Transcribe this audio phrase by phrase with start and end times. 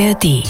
[0.00, 0.44] ARD.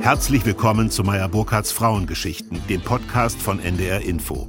[0.00, 4.48] Herzlich willkommen zu Meyer Burkhardts Frauengeschichten, dem Podcast von NDR Info.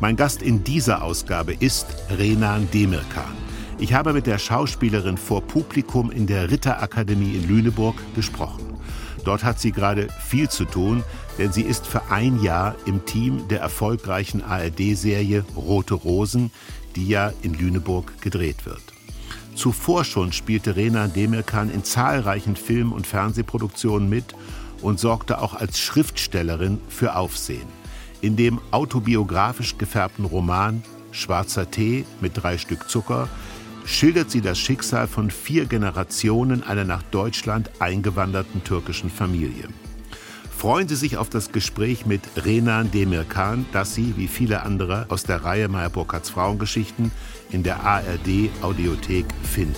[0.00, 1.86] Mein Gast in dieser Ausgabe ist
[2.16, 3.36] Renan Demirkan.
[3.78, 8.74] Ich habe mit der Schauspielerin vor Publikum in der Ritterakademie in Lüneburg gesprochen.
[9.24, 11.02] Dort hat sie gerade viel zu tun,
[11.38, 16.50] denn sie ist für ein Jahr im Team der erfolgreichen ARD-Serie Rote Rosen,
[16.96, 18.82] die ja in Lüneburg gedreht wird.
[19.54, 24.34] Zuvor schon spielte Rena Demirkan in zahlreichen Film- und Fernsehproduktionen mit
[24.82, 27.68] und sorgte auch als Schriftstellerin für Aufsehen.
[28.20, 33.28] In dem autobiografisch gefärbten Roman Schwarzer Tee mit drei Stück Zucker
[33.84, 39.68] schildert sie das Schicksal von vier Generationen einer nach Deutschland eingewanderten türkischen Familie.
[40.64, 45.22] Freuen Sie sich auf das Gespräch mit Renan Demirkan, das Sie, wie viele andere aus
[45.22, 47.12] der Reihe Meyer Burkhardts Frauengeschichten,
[47.50, 49.76] in der ARD Audiothek finden.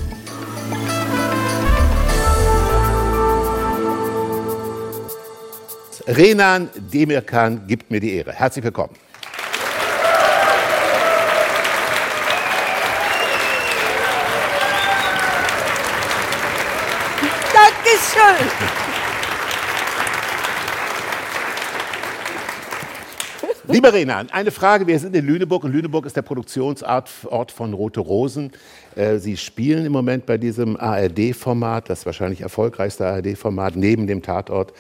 [6.07, 8.33] Renan Demirkan gibt mir die Ehre.
[8.33, 8.95] Herzlich willkommen.
[17.53, 18.86] Dankeschön.
[23.77, 24.87] Lieber Renan, eine Frage.
[24.87, 27.11] Wir sind in Lüneburg und Lüneburg ist der Produktionsort
[27.51, 28.51] von Rote Rosen.
[28.95, 34.73] Äh, Sie spielen im Moment bei diesem ARD-Format, das wahrscheinlich erfolgreichste ARD-Format neben dem Tatort,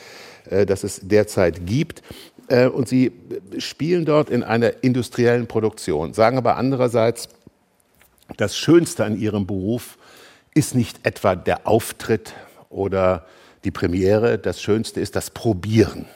[0.49, 2.03] äh, das es derzeit gibt.
[2.49, 3.13] Äh, und Sie
[3.59, 7.29] spielen dort in einer industriellen Produktion, sagen aber andererseits,
[8.39, 9.99] das Schönste an Ihrem Beruf
[10.55, 12.33] ist nicht etwa der Auftritt
[12.71, 13.27] oder
[13.63, 16.07] die Premiere, das Schönste ist das Probieren.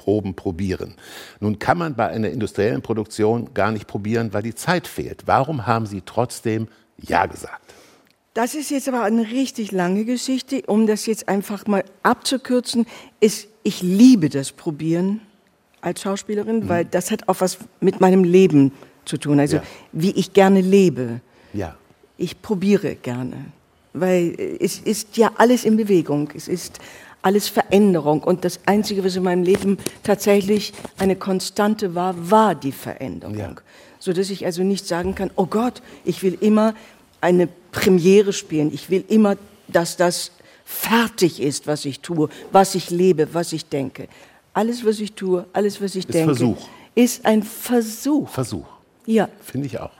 [0.00, 0.94] Proben, probieren.
[1.40, 5.24] Nun kann man bei einer industriellen Produktion gar nicht probieren, weil die Zeit fehlt.
[5.26, 7.74] Warum haben Sie trotzdem Ja gesagt?
[8.32, 10.62] Das ist jetzt aber eine richtig lange Geschichte.
[10.66, 12.86] Um das jetzt einfach mal abzukürzen,
[13.20, 15.20] ist, ich liebe das Probieren
[15.82, 16.68] als Schauspielerin, mhm.
[16.70, 18.72] weil das hat auch was mit meinem Leben
[19.04, 19.38] zu tun.
[19.38, 19.62] Also ja.
[19.92, 21.20] wie ich gerne lebe.
[21.52, 21.76] Ja.
[22.16, 23.36] Ich probiere gerne,
[23.92, 26.30] weil es ist ja alles in Bewegung.
[26.34, 26.80] Es ist
[27.22, 28.22] alles Veränderung.
[28.22, 33.38] Und das Einzige, was in meinem Leben tatsächlich eine Konstante war, war die Veränderung.
[33.38, 33.54] Ja.
[33.98, 36.74] So dass ich also nicht sagen kann, oh Gott, ich will immer
[37.20, 38.72] eine Premiere spielen.
[38.72, 39.36] Ich will immer,
[39.68, 40.32] dass das
[40.64, 44.08] fertig ist, was ich tue, was ich lebe, was ich denke.
[44.52, 46.68] Alles, was ich tue, alles, was ich ist denke, Versuch.
[46.94, 48.28] ist ein Versuch.
[48.28, 48.66] Versuch.
[49.06, 49.28] Ja.
[49.42, 49.90] Finde ich auch.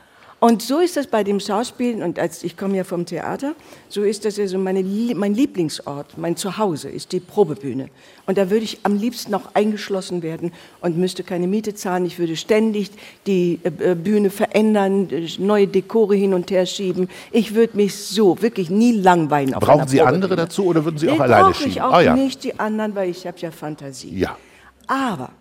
[0.41, 3.55] Und so ist das bei dem Schauspielen, und als ich komme ja vom Theater,
[3.91, 4.83] so ist das also meine,
[5.15, 7.91] mein Lieblingsort, mein Zuhause ist die Probebühne.
[8.25, 12.07] Und da würde ich am liebsten noch eingeschlossen werden und müsste keine Miete zahlen.
[12.07, 12.91] Ich würde ständig
[13.27, 15.09] die äh, Bühne verändern,
[15.39, 17.11] neue Dekore hin und her schieben.
[17.33, 19.51] Ich würde mich so wirklich nie langweilen.
[19.51, 21.71] Brauchen Sie andere dazu oder würden Sie auch nee, alleine schieben?
[21.73, 22.17] Ich auch oh, ja.
[22.17, 24.19] nicht die anderen, weil ich habe ja Fantasie.
[24.19, 24.39] Ja.
[24.87, 25.33] Aber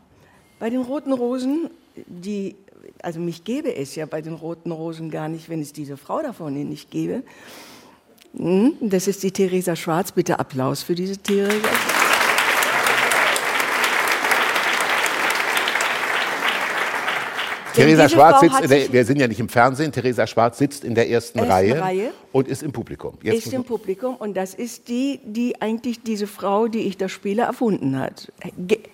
[0.60, 2.56] bei den Roten Rosen, die
[3.02, 6.22] also mich gäbe es ja bei den Roten Rosen gar nicht, wenn es diese Frau
[6.22, 7.24] davon nicht gäbe.
[8.36, 10.12] Hm, das ist die Theresa Schwarz.
[10.12, 11.99] Bitte Applaus für diese Theresa.
[17.80, 20.96] Theresa Schwarz sitzt, in der, wir sind ja nicht im Fernsehen, Theresa Schwarz sitzt in
[20.96, 23.14] der ersten, ersten Reihe, Reihe, und ist im Publikum.
[23.22, 27.12] Jetzt ist im Publikum und das ist die, die eigentlich diese Frau, die ich das
[27.12, 28.32] Spiele erfunden hat.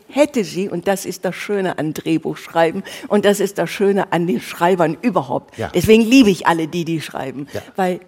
[0.07, 4.27] Hätte sie, und das ist das Schöne an Drehbuchschreiben und das ist das Schöne an
[4.27, 5.57] den Schreibern überhaupt.
[5.57, 5.71] Ja.
[5.73, 7.61] Deswegen liebe ich alle, die die schreiben, ja.
[7.75, 7.99] weil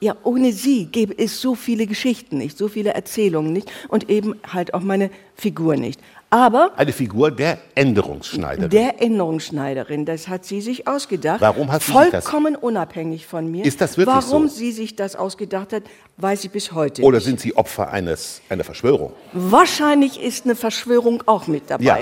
[0.00, 4.34] ja, ohne sie gäbe es so viele Geschichten nicht, so viele Erzählungen nicht und eben
[4.52, 6.00] halt auch meine Figur nicht.
[6.28, 8.68] Aber eine Figur der Änderungsschneiderin.
[8.70, 11.40] Der Änderungsschneiderin, das hat sie sich ausgedacht.
[11.40, 12.62] Warum hat sie Vollkommen das?
[12.62, 13.64] unabhängig von mir.
[13.64, 14.56] Ist das wirklich Warum so?
[14.56, 15.84] sie sich das ausgedacht hat,
[16.16, 17.26] weiß ich bis heute Oder nicht.
[17.26, 19.12] sind Sie Opfer eines, einer Verschwörung?
[19.32, 21.84] Wahrscheinlich ist eine Verschwörung auch mit dabei.
[21.84, 21.98] Ja.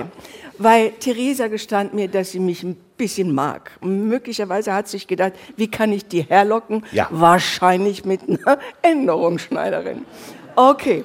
[0.59, 3.73] Weil Theresa gestand mir, dass sie mich ein bisschen mag.
[3.81, 6.85] Möglicherweise hat sie sich gedacht, wie kann ich die herlocken?
[6.93, 7.09] Ja.
[7.11, 10.05] Wahrscheinlich mit einer Änderungsschneiderin.
[10.57, 11.05] Okay.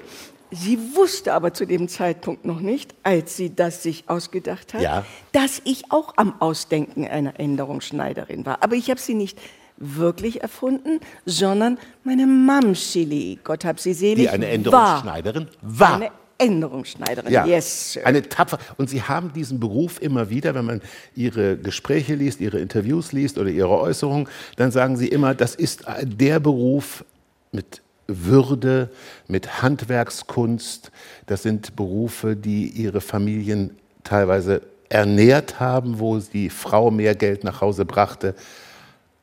[0.51, 5.05] Sie wusste aber zu dem Zeitpunkt noch nicht, als sie das sich ausgedacht hat, ja.
[5.31, 8.63] dass ich auch am Ausdenken einer Änderungsschneiderin war.
[8.63, 9.37] Aber ich habe sie nicht
[9.77, 15.95] wirklich erfunden, sondern meine Mamschili, Gott hab sie selig, Die eine Änderungsschneiderin war.
[15.95, 17.93] Eine Änderungsschneiderin, ja, yes.
[17.93, 18.05] Sir.
[18.05, 18.57] Eine tapfer.
[18.77, 20.81] Und Sie haben diesen Beruf immer wieder, wenn man
[21.15, 25.83] Ihre Gespräche liest, Ihre Interviews liest oder Ihre Äußerungen, dann sagen Sie immer, das ist
[26.01, 27.03] der Beruf
[27.51, 28.89] mit würde,
[29.27, 30.91] mit Handwerkskunst.
[31.27, 37.61] Das sind Berufe, die ihre Familien teilweise ernährt haben, wo die Frau mehr Geld nach
[37.61, 38.33] Hause brachte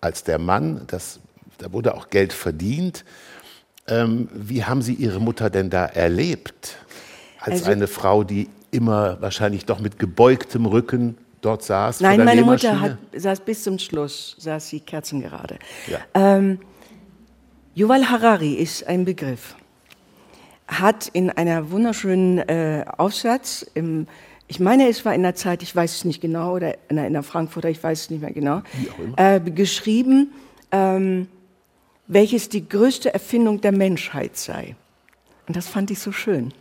[0.00, 0.82] als der Mann.
[0.86, 1.18] Das,
[1.58, 3.04] da wurde auch Geld verdient.
[3.88, 6.76] Ähm, wie haben Sie Ihre Mutter denn da erlebt?
[7.46, 12.00] Als also, eine Frau, die immer wahrscheinlich doch mit gebeugtem Rücken dort saß?
[12.00, 15.58] Nein, meine Mutter hat, saß bis zum Schluss, saß sie kerzengerade.
[15.86, 15.98] Ja.
[16.14, 16.58] Ähm,
[17.74, 19.54] Yuval Harari ist ein Begriff.
[20.66, 24.08] Hat in einer wunderschönen äh, Aufsatz, im,
[24.48, 27.22] ich meine, es war in der Zeit, ich weiß es nicht genau, oder in der
[27.22, 28.62] Frankfurter, ich weiß es nicht mehr genau,
[29.16, 30.32] äh, geschrieben,
[30.72, 31.28] ähm,
[32.08, 34.74] welches die größte Erfindung der Menschheit sei.
[35.46, 36.52] Und das fand ich so schön.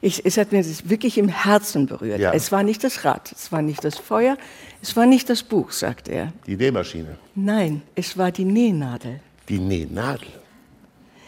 [0.00, 2.20] Ich, es hat mir wirklich im Herzen berührt.
[2.20, 2.32] Ja.
[2.32, 4.36] Es war nicht das Rad, es war nicht das Feuer,
[4.82, 6.32] es war nicht das Buch, sagt er.
[6.46, 7.16] Die Nähmaschine.
[7.34, 9.20] Nein, es war die Nähnadel.
[9.48, 10.28] Die Nähnadel.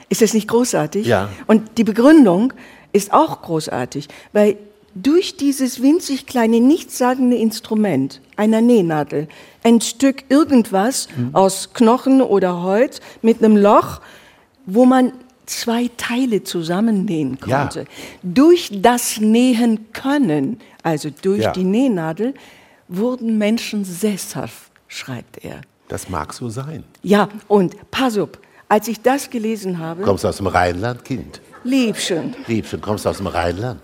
[0.09, 1.07] Ist das nicht großartig?
[1.07, 1.29] Ja.
[1.47, 2.53] Und die Begründung
[2.93, 4.57] ist auch großartig, weil
[4.95, 9.29] durch dieses winzig kleine, nichtssagende Instrument einer Nähnadel
[9.63, 11.35] ein Stück irgendwas mhm.
[11.35, 14.01] aus Knochen oder Holz mit einem Loch,
[14.67, 15.13] wo man
[15.49, 17.81] zwei Teile zusammennähen konnte.
[17.81, 17.87] Ja.
[18.23, 21.53] Durch das Nähen können, also durch ja.
[21.53, 22.35] die Nähnadel,
[22.89, 25.61] wurden Menschen sesshaft, schreibt er.
[25.89, 26.85] Das mag so sein.
[27.03, 28.31] Ja, und pass auf,
[28.69, 30.03] als ich das gelesen habe.
[30.03, 31.41] Kommst du aus dem Rheinland, Kind?
[31.65, 32.35] Liebchen.
[32.47, 33.81] Liebchen, kommst du aus dem Rheinland?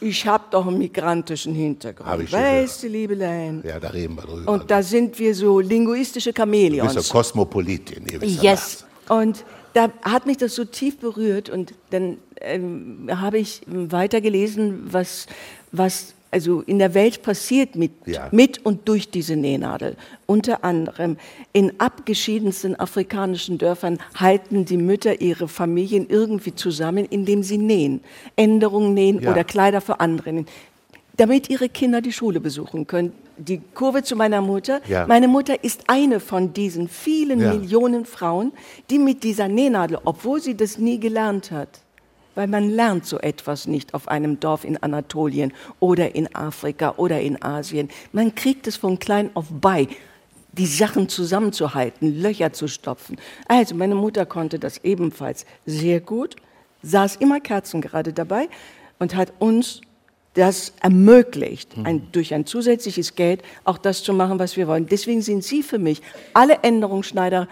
[0.00, 2.08] Ich habe doch einen migrantischen Hintergrund.
[2.08, 3.64] Hab ich weißt du, Liebelein?
[3.66, 4.52] Ja, da reden wir drüber.
[4.52, 6.92] Und da sind wir so linguistische Chamäleons.
[6.92, 8.04] Du bist so Kosmopolitin.
[8.22, 8.84] Yes.
[9.08, 9.44] Und
[9.78, 15.28] da hat mich das so tief berührt und dann ähm, habe ich weitergelesen, was,
[15.70, 18.28] was also in der Welt passiert mit, ja.
[18.32, 19.94] mit und durch diese Nähnadel.
[20.26, 21.16] Unter anderem
[21.52, 28.00] in abgeschiedensten afrikanischen Dörfern halten die Mütter ihre Familien irgendwie zusammen, indem sie nähen.
[28.34, 29.30] Änderungen nähen ja.
[29.30, 30.46] oder Kleider für andere nähen
[31.18, 33.12] damit ihre Kinder die Schule besuchen können.
[33.36, 34.80] Die Kurve zu meiner Mutter.
[34.88, 35.06] Ja.
[35.06, 37.52] Meine Mutter ist eine von diesen vielen ja.
[37.52, 38.52] Millionen Frauen,
[38.88, 41.80] die mit dieser Nähnadel, obwohl sie das nie gelernt hat,
[42.34, 47.20] weil man lernt so etwas nicht auf einem Dorf in Anatolien oder in Afrika oder
[47.20, 47.90] in Asien.
[48.12, 49.88] Man kriegt es von klein auf bei,
[50.52, 53.16] die Sachen zusammenzuhalten, Löcher zu stopfen.
[53.48, 56.36] Also meine Mutter konnte das ebenfalls sehr gut,
[56.82, 58.48] saß immer kerzengerade dabei
[59.00, 59.80] und hat uns
[60.34, 62.12] das ermöglicht, ein, mhm.
[62.12, 64.86] durch ein zusätzliches Geld auch das zu machen, was wir wollen.
[64.86, 66.00] Deswegen sind Sie für mich,
[66.32, 67.48] alle Änderungsschneider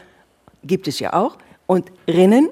[0.62, 2.48] gibt es ja auch, und Rinnen,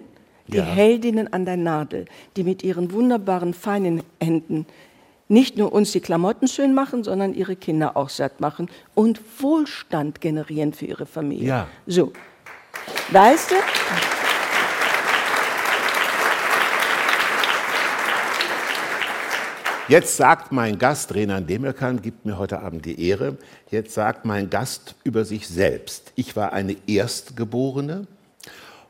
[0.49, 0.65] die ja.
[0.65, 2.07] Heldinnen an der Nadel,
[2.37, 4.67] die mit ihren wunderbaren, feinen Händen
[5.29, 10.21] nicht nur uns die Klamotten schön machen, sondern ihre Kinder auch satt machen und Wohlstand
[10.21, 11.49] generieren für ihre Familie.
[11.49, 11.67] Ja.
[11.87, 12.13] So.
[13.11, 13.55] Weißt du?
[19.87, 23.37] Jetzt sagt mein Gast, Renan Demirkan, gibt mir heute Abend die Ehre,
[23.71, 26.13] jetzt sagt mein Gast über sich selbst.
[26.15, 28.07] Ich war eine Erstgeborene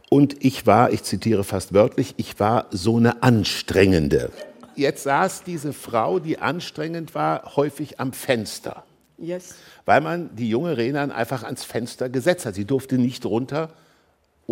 [0.09, 4.31] und ich war, ich zitiere fast wörtlich, ich war so eine Anstrengende.
[4.77, 8.85] Jetzt saß diese Frau, die anstrengend war, häufig am Fenster.
[9.19, 9.57] Yes.
[9.87, 12.55] Weil man die junge Renan einfach ans Fenster gesetzt hat.
[12.55, 13.71] Sie durfte nicht runter,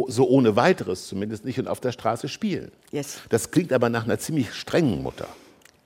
[0.08, 2.72] so ohne weiteres zumindest nicht, und auf der Straße spielen.
[2.90, 3.18] Yes.
[3.28, 5.28] Das klingt aber nach einer ziemlich strengen Mutter.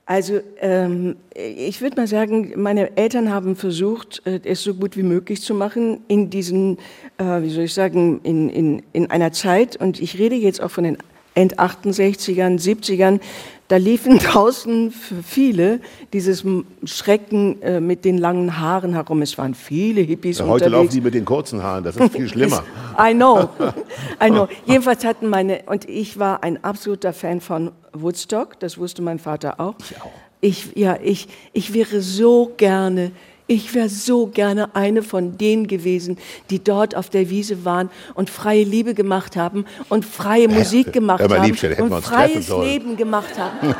[0.09, 5.03] Also ähm, ich würde mal sagen, meine Eltern haben versucht, äh, es so gut wie
[5.03, 6.77] möglich zu machen in diesen,
[7.17, 10.71] äh, wie soll ich sagen, in, in, in einer Zeit, und ich rede jetzt auch
[10.71, 10.97] von den
[11.35, 13.19] End 68ern, 70ern,
[13.67, 15.79] da liefen draußen für viele
[16.13, 16.43] dieses
[16.85, 19.21] Schrecken äh, mit den langen Haaren herum.
[19.21, 20.71] Es waren viele Hippies ja, heute unterwegs.
[20.71, 22.63] laufen sie mit den kurzen Haaren, das ist viel schlimmer.
[22.99, 23.49] I know,
[24.23, 24.47] I know.
[24.65, 29.59] Jedenfalls hatten meine, und ich war ein absoluter Fan von Woodstock, das wusste mein Vater
[29.59, 29.75] auch.
[29.79, 30.11] Ich auch.
[30.39, 33.11] Ich, ja, ich, ich wäre so gerne
[33.47, 36.17] ich wäre so gerne eine von denen gewesen,
[36.49, 41.21] die dort auf der Wiese waren und freie Liebe gemacht haben und freie Musik gemacht
[41.21, 43.75] haben Liebchen, und freies Leben gemacht haben.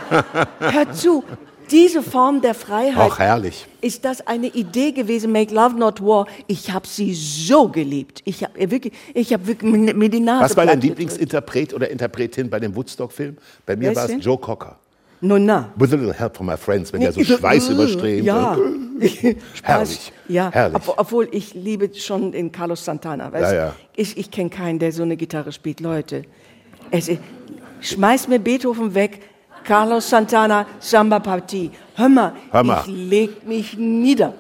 [0.60, 1.24] Hör zu,
[1.70, 3.68] diese Form der Freiheit Auch herrlich.
[3.82, 6.26] ist das eine Idee gewesen, Make Love Not War.
[6.48, 8.22] Ich habe sie so geliebt.
[8.24, 12.50] Ich habe wirklich, ich habe wirklich mir die Nase Was war dein Lieblingsinterpret oder Interpretin
[12.50, 13.38] bei dem Woodstock-Film?
[13.66, 14.80] Bei mir war es Joe Cocker.
[15.20, 15.70] Nun na.
[15.76, 18.24] With a little help from my friends, wenn nee, der so Schweiß überströmt.
[18.24, 18.56] Ja.
[19.64, 20.12] herrlich.
[20.28, 20.88] Ja, herrlich.
[20.88, 23.32] Ob, obwohl ich liebe schon den Carlos Santana.
[23.32, 23.52] Weißt?
[23.52, 23.76] Ja, ja.
[23.96, 25.80] Ich, ich kenne keinen, der so eine Gitarre spielt.
[25.80, 26.24] Leute,
[26.92, 27.10] es,
[27.82, 29.22] schmeiß mir Beethoven weg.
[29.64, 31.72] Carlos Santana, Samba Partie.
[31.96, 34.34] Hör mal, Hör mal, ich leg mich nieder.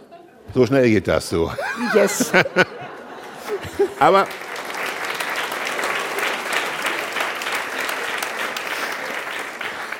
[0.53, 1.51] So schnell geht das so.
[1.93, 2.31] Yes.
[3.99, 4.25] Aber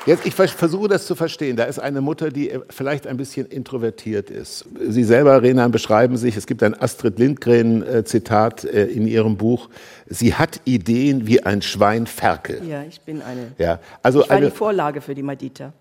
[0.07, 1.57] Jetzt, ich versuche das zu verstehen.
[1.57, 4.65] Da ist eine Mutter, die äh, vielleicht ein bisschen introvertiert ist.
[4.87, 9.69] Sie selber, Renan, beschreiben sich, es gibt ein Astrid Lindgren-Zitat äh, in ihrem Buch,
[10.07, 12.61] sie hat Ideen wie ein Schwein Ferkel.
[12.65, 13.51] Ja, ich bin eine.
[13.57, 15.73] Ja, also ich war eine, die Vorlage für die Madita.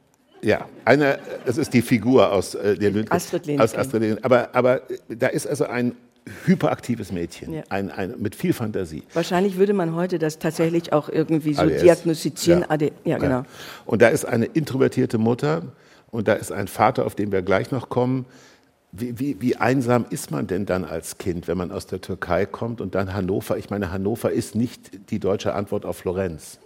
[0.43, 3.17] Ja, eine, das ist die Figur aus äh, der Lindgren.
[3.17, 3.65] Astrid Lindgren.
[3.65, 4.25] Aus Astrid Lindgren.
[4.25, 5.93] Aber, aber da ist also ein
[6.45, 7.63] hyperaktives Mädchen, Ja.
[7.69, 9.03] ein, ein, mit viel Fantasie.
[9.15, 11.83] Wahrscheinlich würde man heute das tatsächlich auch irgendwie so ADS.
[11.83, 12.61] diagnostizieren.
[12.63, 12.71] Ja.
[12.71, 13.39] AD, ja, genau.
[13.41, 13.47] Ja.
[13.85, 15.63] Und da ist eine introvertierte Mutter
[16.11, 18.27] und da ist ein Vater, auf den wir gleich noch kommen.
[18.93, 22.47] Wie, wie, wie einsam ist man denn dann als Kind, wenn man aus der Türkei
[22.47, 23.59] kommt und dann Hannover?
[23.59, 26.59] Ich meine, Hannover ist nicht die deutsche Antwort auf Florenz.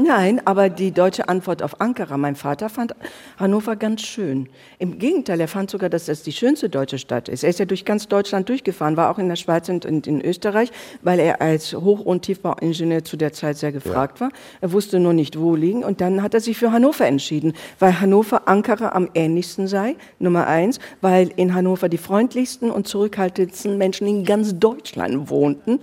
[0.00, 2.94] Nein, aber die deutsche Antwort auf Ankara, mein Vater fand
[3.36, 4.48] Hannover ganz schön.
[4.78, 7.42] Im Gegenteil, er fand sogar, dass das die schönste deutsche Stadt ist.
[7.42, 10.70] Er ist ja durch ganz Deutschland durchgefahren, war auch in der Schweiz und in Österreich,
[11.02, 14.30] weil er als Hoch- und Tiefbauingenieur zu der Zeit sehr gefragt war.
[14.60, 15.82] Er wusste nur nicht, wo liegen.
[15.82, 20.46] Und dann hat er sich für Hannover entschieden, weil Hannover Ankara am ähnlichsten sei, Nummer
[20.46, 25.80] eins, weil in Hannover die freundlichsten und zurückhaltendsten Menschen in ganz Deutschland wohnten.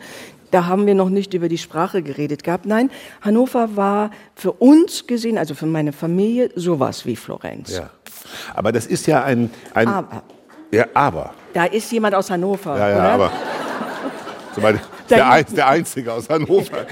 [0.55, 2.65] Da haben wir noch nicht über die Sprache geredet gehabt.
[2.65, 2.89] Nein,
[3.21, 7.75] Hannover war für uns gesehen, also für meine Familie, sowas wie Florenz.
[7.75, 7.89] Ja.
[8.53, 9.49] Aber das ist ja ein.
[9.73, 10.23] ein Aber
[10.71, 11.33] ja, aber.
[11.53, 13.09] da ist jemand aus Hannover, Ja, ja, oder?
[13.11, 13.31] aber.
[15.09, 16.85] Der, ein, der Einzige aus Hannover.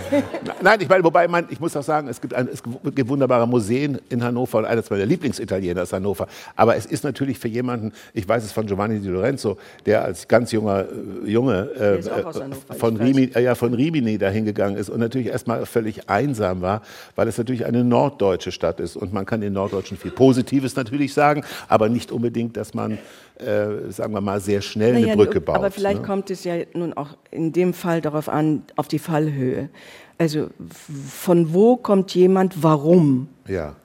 [0.61, 3.47] Nein, ich meine, wobei man, ich muss auch sagen, es gibt, ein, es gibt wunderbare
[3.47, 6.27] Museen in Hannover und eines meiner Lieblingsitaliener ist Hannover.
[6.55, 10.27] Aber es ist natürlich für jemanden, ich weiß es von Giovanni Di Lorenzo, der als
[10.27, 10.85] ganz junger
[11.25, 12.33] äh, Junge äh, Hannover,
[12.77, 13.07] von, ich weiß.
[13.07, 16.81] Rimi, äh, ja, von Rimini dahin gegangen ist und natürlich erstmal völlig einsam war,
[17.15, 18.95] weil es natürlich eine norddeutsche Stadt ist.
[18.95, 22.97] Und man kann den Norddeutschen viel Positives natürlich sagen, aber nicht unbedingt, dass man,
[23.39, 25.55] äh, sagen wir mal, sehr schnell Naja, eine Brücke baut.
[25.55, 26.07] Aber vielleicht ne?
[26.07, 29.69] kommt es ja nun auch in dem Fall darauf an, auf die Fallhöhe.
[30.17, 30.47] Also
[31.09, 33.75] von wo kommt jemand, warum Ja.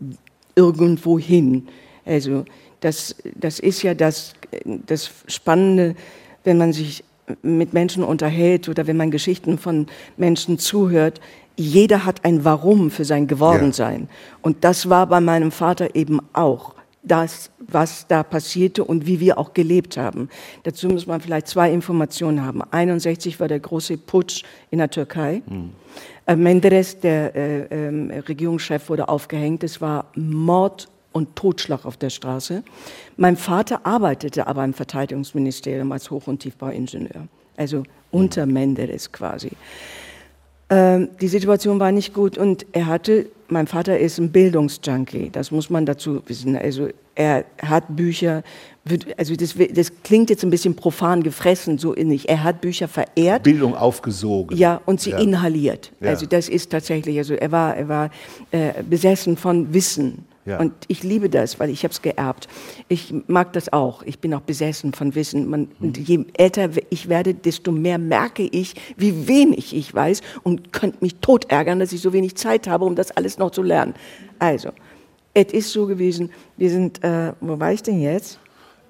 [0.55, 1.69] irgendwo hin?
[2.05, 2.45] Also
[2.81, 5.95] das, das ist ja das, das Spannende,
[6.45, 7.05] wenn man sich
[7.43, 9.87] mit Menschen unterhält oder wenn man Geschichten von
[10.17, 11.21] Menschen zuhört.
[11.57, 14.09] Jeder hat ein Warum für sein Gewordensein.
[14.43, 16.75] Und das war bei meinem Vater eben auch
[17.09, 20.29] das, was da passierte und wie wir auch gelebt haben.
[20.63, 22.63] Dazu muss man vielleicht zwei Informationen haben.
[22.63, 25.43] 61 war der große Putsch in der Türkei.
[26.27, 29.65] Äh, Menderes, der äh, ähm, Regierungschef, wurde aufgehängt.
[29.65, 32.63] Es war Mord und Totschlag auf der Straße.
[33.17, 39.51] Mein Vater arbeitete aber im Verteidigungsministerium als Hoch- und Tiefbauingenieur, also unter Menderes quasi.
[40.71, 45.51] Ähm, die Situation war nicht gut und er hatte, mein Vater ist ein Bildungsjunkie, das
[45.51, 46.57] muss man dazu wissen.
[46.57, 48.43] Also er hat Bücher,
[49.17, 52.27] also das, das klingt jetzt ein bisschen profan gefressen, so nicht.
[52.29, 53.45] Er hat Bücher verehrt.
[53.45, 54.57] Bildung aufgesogen.
[54.59, 55.19] Ja, und sie Ja.
[55.19, 55.91] inhaliert.
[56.01, 56.11] Ja.
[56.11, 58.11] Also das ist tatsächlich, also er war, er war
[58.51, 60.27] äh, besessen von Wissen.
[60.49, 60.59] Ja.
[60.59, 62.49] Und ich liebe das, weil ich habe es geerbt.
[62.89, 64.03] Ich mag das auch.
[64.03, 65.49] Ich bin auch besessen von Wissen.
[65.51, 70.73] Man, und je älter ich werde, desto mehr merke ich, wie wenig ich weiß und
[70.73, 73.63] könnte mich tot ärgern, dass ich so wenig Zeit habe, um das alles noch zu
[73.63, 73.93] lernen.
[74.39, 74.71] Also,
[75.35, 78.41] es ist so gewesen, wir sind, äh, wo war ich denn jetzt?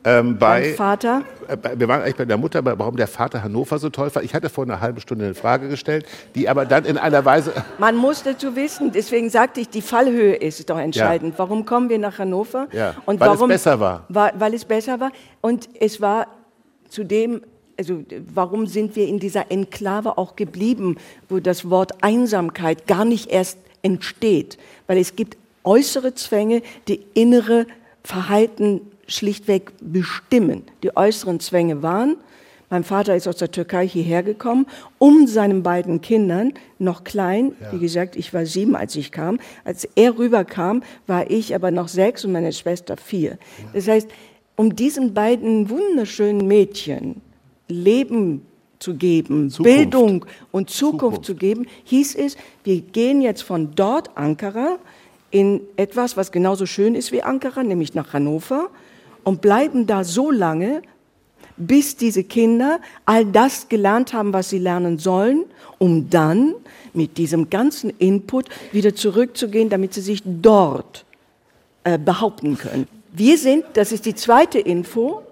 [0.09, 1.23] Ähm, bei, Mein Vater.
[1.49, 4.23] äh, wir waren eigentlich bei der Mutter, bei- warum der Vater Hannover so toll war.
[4.23, 7.53] Ich hatte vor einer halben Stunde eine Frage gestellt, die aber dann in einer Weise.
[7.79, 11.35] Man muss dazu wissen, deswegen sagte ich, die Fallhöhe ist doch entscheidend.
[11.37, 12.69] Warum kommen wir nach Hannover?
[12.73, 14.05] Ja, Und weil es warum, besser war.
[14.09, 15.11] Weil es besser war.
[15.43, 16.27] Und es war
[16.88, 17.43] zudem,
[17.79, 20.97] also warum sind wir in dieser Enklave auch geblieben,
[21.29, 24.57] wo das Wort Einsamkeit gar nicht erst entsteht?
[24.87, 27.67] Weil es gibt äußere Zwänge, die innere
[28.03, 30.62] Verhalten schlichtweg bestimmen.
[30.83, 32.17] Die äußeren Zwänge waren,
[32.71, 34.67] mein Vater ist aus der Türkei hierher gekommen,
[34.99, 39.41] um seinen beiden Kindern, noch klein, wie gesagt, ich war sieben, als ich kam.
[39.65, 43.38] Als er rüberkam, war ich aber noch sechs und meine Schwester vier.
[43.73, 44.09] Das heißt,
[44.57, 47.23] um diesen beiden wunderschönen Mädchen
[47.69, 48.43] Leben
[48.79, 49.77] zu geben, Zukunft.
[49.77, 51.25] Bildung und Zukunft, Zukunft.
[51.25, 54.79] zu geben, hieß es, wir gehen jetzt von dort, Ankara,
[55.31, 58.71] in etwas, was genauso schön ist wie Ankara, nämlich nach Hannover,
[59.25, 60.83] und bleiben da so lange,
[61.57, 65.45] bis diese Kinder all das gelernt haben, was sie lernen sollen,
[65.79, 66.55] um dann
[66.95, 71.05] mit diesem ganzen Input wieder zurückzugehen, damit sie sich dort
[71.85, 72.87] äh, behaupten können.
[73.13, 75.23] Wir sind, das ist die zweite Info,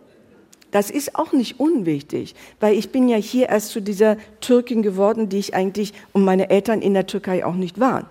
[0.70, 5.28] das ist auch nicht unwichtig, weil ich bin ja hier erst zu dieser Türkin geworden,
[5.28, 8.06] die ich eigentlich und meine Eltern in der Türkei auch nicht waren.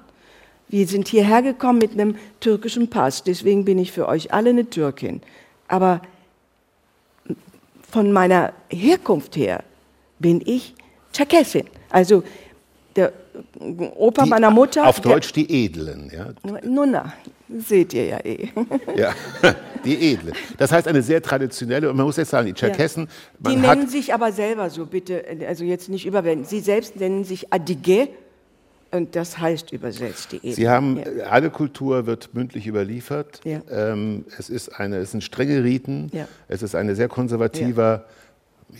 [0.67, 4.69] Wir sind hierher gekommen mit einem türkischen Pass, deswegen bin ich für euch alle eine
[4.69, 5.21] Türkin.
[5.67, 6.01] Aber
[7.89, 9.63] von meiner Herkunft her
[10.19, 10.75] bin ich
[11.13, 11.65] Tscherkessin.
[11.89, 12.23] Also
[12.95, 13.11] der
[13.95, 14.87] Opa Die- meiner Mutter.
[14.87, 16.09] Auf der- Deutsch die Edlen.
[16.13, 16.27] Ja.
[16.63, 17.13] Nunna.
[17.57, 18.49] Seht ihr ja eh.
[18.95, 19.13] Ja,
[19.85, 20.31] die edle.
[20.57, 23.07] Das heißt eine sehr traditionelle, und man muss jetzt sagen, die Tscherkessen.
[23.43, 23.51] Ja.
[23.51, 26.45] Die nennen sich aber selber so, bitte, also jetzt nicht überwenden.
[26.45, 28.07] Sie selbst nennen sich Adige
[28.95, 30.53] und das heißt übersetzt die Edle.
[30.53, 31.25] Sie haben, ja.
[31.25, 33.41] alle Kultur wird mündlich überliefert.
[33.43, 33.61] Ja.
[33.69, 36.27] Ähm, es, ist eine, es sind strenge Riten, ja.
[36.47, 38.05] es ist eine sehr konservativer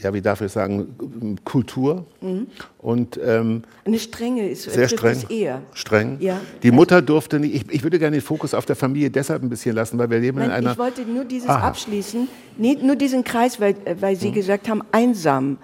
[0.01, 2.05] ja, wie darf ich sagen, Kultur.
[2.22, 2.48] Mhm.
[2.79, 5.24] Und, ähm, Eine strenge ist sehr streng.
[5.29, 5.62] eher.
[5.74, 6.17] Streng.
[6.19, 6.41] Ja.
[6.63, 9.50] Die Mutter durfte nicht, ich, ich, würde gerne den Fokus auf der Familie deshalb ein
[9.50, 10.72] bisschen lassen, weil wir leben Nein, in einer.
[10.72, 11.67] Ich wollte nur dieses Aha.
[11.67, 14.34] abschließen, nur diesen Kreis, weil, äh, weil Sie mhm.
[14.34, 15.57] gesagt haben, einsam.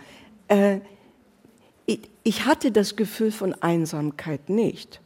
[0.47, 0.79] Äh,
[2.23, 5.01] ich, hatte das Gefühl von Einsamkeit nicht.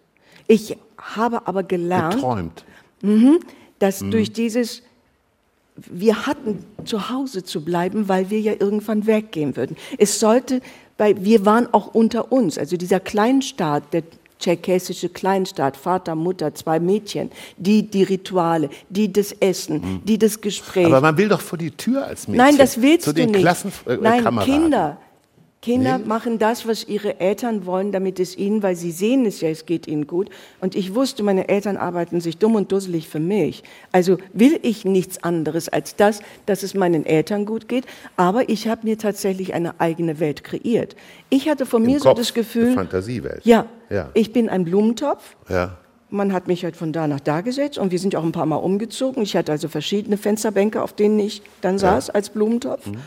[0.48, 2.66] Ich habe aber gelernt, Geträumt.
[3.02, 3.40] Mh,
[3.80, 4.12] dass mhm.
[4.12, 4.84] durch dieses
[5.76, 9.76] wir hatten zu Hause zu bleiben, weil wir ja irgendwann weggehen würden.
[9.98, 10.62] Es sollte,
[10.98, 14.04] weil wir waren auch unter uns, also dieser Kleinstaat, der
[14.40, 20.02] tscherkessische Kleinstaat, Vater, Mutter, zwei Mädchen, die die Rituale, die das Essen, mhm.
[20.06, 20.86] die das Gespräch.
[20.86, 22.46] Aber man will doch vor die Tür als Mädchen.
[22.46, 23.42] Nein, das willst zu du den nicht.
[23.42, 24.98] Klassen, äh, Nein, Kinder.
[25.66, 26.06] Kinder nee.
[26.06, 29.66] machen das, was ihre Eltern wollen, damit es ihnen, weil sie sehen es ja, es
[29.66, 30.30] geht ihnen gut.
[30.62, 33.64] Und ich wusste, meine Eltern arbeiten sich dumm und dusselig für mich.
[33.92, 37.88] Also will ich nichts anderes als das, dass es meinen Eltern gut geht.
[38.16, 40.96] Aber ich habe mir tatsächlich eine eigene Welt kreiert.
[41.32, 42.68] Ich hatte von Im mir Kopf, so das Gefühl.
[42.68, 43.44] Eine Fantasiewelt.
[43.44, 45.36] Ja, ja, ich bin ein Blumentopf.
[45.50, 45.80] Ja.
[46.12, 48.46] Man hat mich halt von da nach da gesetzt und wir sind auch ein paar
[48.46, 49.24] Mal umgezogen.
[49.24, 52.14] Ich hatte also verschiedene Fensterbänke, auf denen ich dann saß ja.
[52.14, 52.86] als Blumentopf.
[52.86, 52.98] Mhm.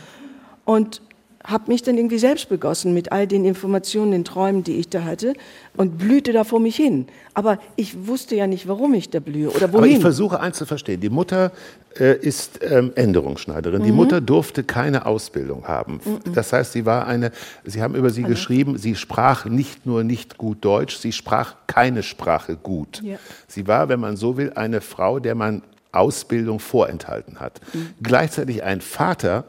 [0.65, 1.01] Und
[1.49, 5.03] habe mich dann irgendwie selbst begossen mit all den Informationen, den Träumen, die ich da
[5.03, 5.33] hatte
[5.75, 7.07] und blühte da vor mich hin.
[7.33, 9.77] Aber ich wusste ja nicht, warum ich da blühe oder wohin.
[9.77, 10.99] Aber ich versuche eins zu verstehen.
[10.99, 11.51] Die Mutter
[11.99, 13.81] äh, ist ähm, Änderungsschneiderin.
[13.81, 13.85] Mhm.
[13.85, 15.99] Die Mutter durfte keine Ausbildung haben.
[16.03, 16.33] Mhm.
[16.33, 17.31] Das heißt, sie war eine,
[17.65, 18.33] Sie haben über sie Hallo.
[18.33, 23.01] geschrieben, sie sprach nicht nur nicht gut Deutsch, sie sprach keine Sprache gut.
[23.03, 23.17] Ja.
[23.47, 27.59] Sie war, wenn man so will, eine Frau, der man Ausbildung vorenthalten hat.
[27.73, 27.89] Mhm.
[28.01, 29.45] Gleichzeitig ein Vater,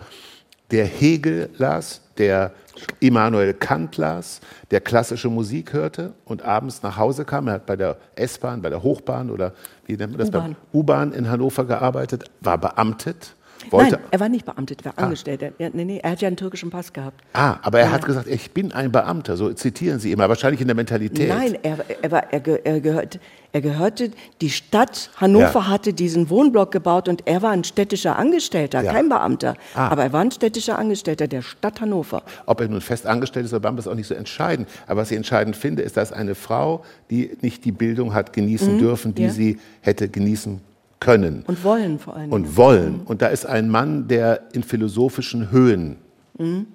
[0.71, 2.53] der Hegel las, der
[3.01, 7.49] Immanuel Kant las, der klassische Musik hörte und abends nach Hause kam.
[7.49, 9.53] Er hat bei der S-Bahn, bei der Hochbahn oder
[9.87, 10.45] wie nennt man das?
[10.73, 13.35] U-Bahn in Hannover gearbeitet, war beamtet
[13.71, 15.03] wollte Nein, er war nicht Beamtet, er war ah.
[15.05, 15.53] Angestellter.
[15.59, 17.23] Er, nee, nee, er hat ja einen türkischen Pass gehabt.
[17.33, 17.93] Ah, aber er ja.
[17.93, 21.29] hat gesagt, ich bin ein Beamter, so zitieren Sie immer, wahrscheinlich in der Mentalität.
[21.29, 23.21] Nein, er, er, war, er, er, gehört,
[23.53, 25.69] er gehörte, die Stadt Hannover ja.
[25.69, 28.93] hatte diesen Wohnblock gebaut und er war ein städtischer Angestellter, ja.
[28.93, 29.55] kein Beamter.
[29.75, 29.89] Ah.
[29.89, 32.23] Aber er war ein städtischer Angestellter der Stadt Hannover.
[32.47, 34.69] Ob er nun fest angestellt ist oder Beamter, ist auch nicht so entscheidend.
[34.87, 38.75] Aber was ich entscheidend finde, ist, dass eine Frau, die nicht die Bildung hat genießen
[38.75, 38.79] mhm.
[38.79, 40.61] dürfen, die sie hätte genießen
[41.01, 41.43] können.
[41.47, 42.33] Und wollen vor allem.
[42.33, 42.99] Und wollen.
[42.99, 43.07] Mhm.
[43.07, 45.97] Und da ist ein Mann, der in philosophischen Höhen
[46.39, 46.67] mhm.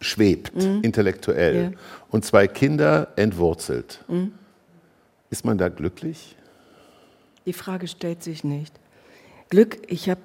[0.00, 0.80] schwebt, mhm.
[0.82, 1.72] intellektuell.
[1.72, 1.78] Ja.
[2.10, 4.04] Und zwei Kinder entwurzelt.
[4.08, 4.32] Mhm.
[5.30, 6.36] Ist man da glücklich?
[7.44, 8.74] Die Frage stellt sich nicht.
[9.50, 10.20] Glück, ich habe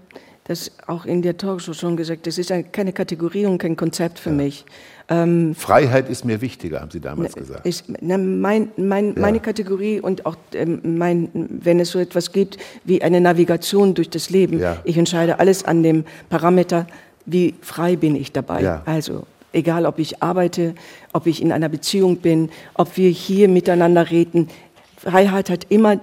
[0.45, 4.29] das auch in der Talkshow schon gesagt, das ist keine Kategorie und kein Konzept für
[4.29, 4.35] ja.
[4.35, 4.65] mich.
[5.09, 7.65] Ähm, Freiheit ist mir wichtiger, haben Sie damals gesagt.
[7.65, 9.21] Ich, na, mein, mein, ja.
[9.21, 14.09] Meine Kategorie und auch ähm, mein, wenn es so etwas gibt wie eine Navigation durch
[14.09, 14.77] das Leben, ja.
[14.85, 16.87] ich entscheide alles an dem Parameter,
[17.25, 18.61] wie frei bin ich dabei.
[18.61, 18.81] Ja.
[18.85, 20.73] Also egal, ob ich arbeite,
[21.11, 24.49] ob ich in einer Beziehung bin, ob wir hier miteinander reden.
[24.97, 25.99] Freiheit hat immer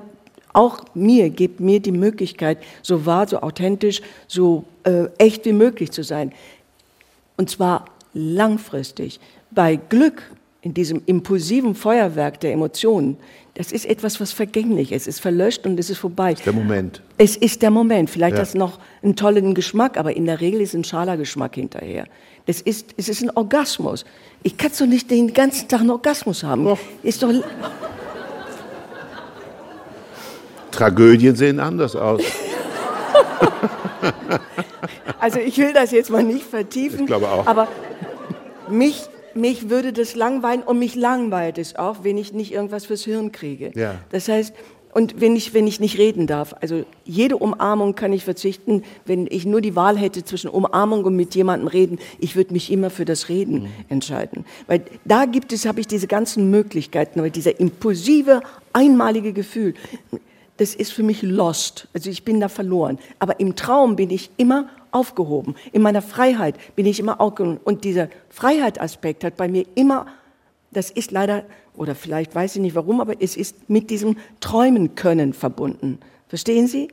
[0.52, 5.90] auch mir, gibt mir die Möglichkeit, so wahr, so authentisch, so äh, echt wie möglich
[5.90, 6.32] zu sein.
[7.36, 9.20] Und zwar langfristig.
[9.50, 10.22] Bei Glück,
[10.62, 13.16] in diesem impulsiven Feuerwerk der Emotionen,
[13.54, 15.02] das ist etwas, was vergänglich ist.
[15.02, 16.30] Es ist verlöscht und es ist vorbei.
[16.30, 17.02] Das ist der Moment.
[17.18, 18.10] Es ist der Moment.
[18.10, 18.40] Vielleicht ja.
[18.40, 22.06] hat es noch einen tollen Geschmack, aber in der Regel ist ein schaler Geschmack hinterher.
[22.46, 24.04] Das ist, es ist ein Orgasmus.
[24.42, 26.64] Ich kann doch nicht den ganzen Tag einen Orgasmus haben.
[26.64, 26.78] Doch.
[27.02, 27.32] Ist doch.
[30.70, 32.22] Tragödien sehen anders aus.
[35.20, 37.00] also ich will das jetzt mal nicht vertiefen.
[37.00, 37.46] Ich glaube auch.
[37.46, 37.68] Aber
[38.68, 39.02] mich,
[39.34, 43.32] mich würde das langweilen und mich langweilt es auch, wenn ich nicht irgendwas fürs Hirn
[43.32, 43.72] kriege.
[43.74, 43.96] Ja.
[44.10, 44.54] Das heißt,
[44.92, 49.28] und wenn ich, wenn ich nicht reden darf, also jede Umarmung kann ich verzichten, wenn
[49.30, 52.90] ich nur die Wahl hätte zwischen Umarmung und mit jemandem reden, ich würde mich immer
[52.90, 53.68] für das Reden mhm.
[53.88, 54.44] entscheiden.
[54.66, 59.74] Weil da gibt es, habe ich diese ganzen Möglichkeiten, aber dieser impulsive, einmalige Gefühl,
[60.60, 61.88] das ist für mich lost.
[61.94, 62.98] Also ich bin da verloren.
[63.18, 65.54] Aber im Traum bin ich immer aufgehoben.
[65.72, 67.58] In meiner Freiheit bin ich immer aufgehoben.
[67.64, 70.06] Und dieser Freiheitsaspekt hat bei mir immer,
[70.70, 71.44] das ist leider,
[71.74, 75.98] oder vielleicht weiß ich nicht warum, aber es ist mit diesem Träumen können verbunden.
[76.28, 76.88] Verstehen Sie?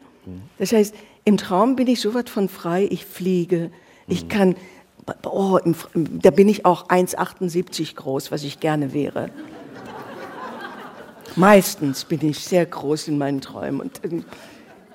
[0.59, 3.69] Das heißt, im Traum bin ich so weit von frei, ich fliege,
[4.07, 4.29] ich mhm.
[4.29, 4.55] kann,
[5.25, 5.75] oh, im,
[6.21, 9.29] da bin ich auch 1,78 groß, was ich gerne wäre.
[11.37, 13.79] Meistens bin ich sehr groß in meinen Träumen.
[13.81, 14.25] Und, ähm,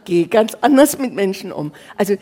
[0.05, 1.73] gehe ganz anders mit Menschen um.
[1.97, 2.17] Also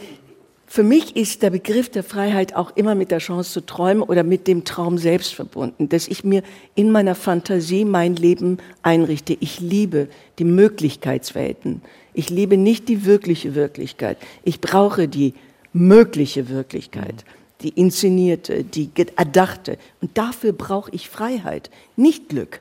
[0.67, 4.23] für mich ist der Begriff der Freiheit auch immer mit der Chance zu träumen oder
[4.23, 6.43] mit dem Traum selbst verbunden, dass ich mir
[6.75, 9.37] in meiner Fantasie mein Leben einrichte.
[9.41, 11.83] Ich liebe die Möglichkeitswelten.
[12.15, 14.19] Ich liebe nicht die wirkliche Wirklichkeit.
[14.45, 15.35] Ich brauche die
[15.73, 17.25] mögliche Wirklichkeit,
[17.63, 19.79] die inszenierte, die erdachte.
[20.01, 22.61] Und dafür brauche ich Freiheit, nicht Glück.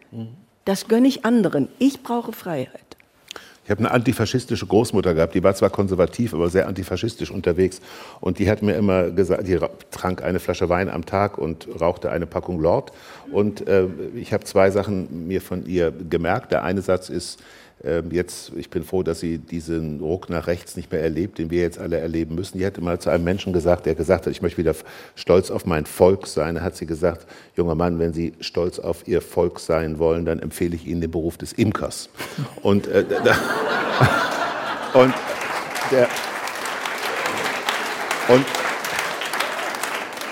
[0.66, 1.68] Das gönne ich anderen.
[1.80, 2.90] Ich brauche Freiheit.
[3.70, 7.82] Ich habe eine antifaschistische Großmutter gehabt, die war zwar konservativ, aber sehr antifaschistisch unterwegs.
[8.20, 9.60] Und die hat mir immer gesagt, die
[9.92, 12.92] trank eine Flasche Wein am Tag und rauchte eine Packung Lord.
[13.32, 16.52] Und äh, ich habe zwei Sachen mir von ihr gemerkt.
[16.52, 17.44] Der eine Satz ist,
[18.12, 21.62] jetzt, ich bin froh, dass sie diesen Ruck nach rechts nicht mehr erlebt, den wir
[21.62, 22.58] jetzt alle erleben müssen.
[22.58, 24.76] Die hat mal zu einem Menschen gesagt, der gesagt hat, ich möchte wieder
[25.16, 26.56] stolz auf mein Volk sein.
[26.56, 30.40] Da hat sie gesagt, junger Mann, wenn Sie stolz auf Ihr Volk sein wollen, dann
[30.40, 32.10] empfehle ich Ihnen den Beruf des Imkers.
[32.62, 33.36] Und, äh, da,
[34.94, 35.14] und
[35.92, 36.08] der,
[38.28, 38.46] und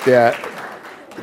[0.05, 0.33] der,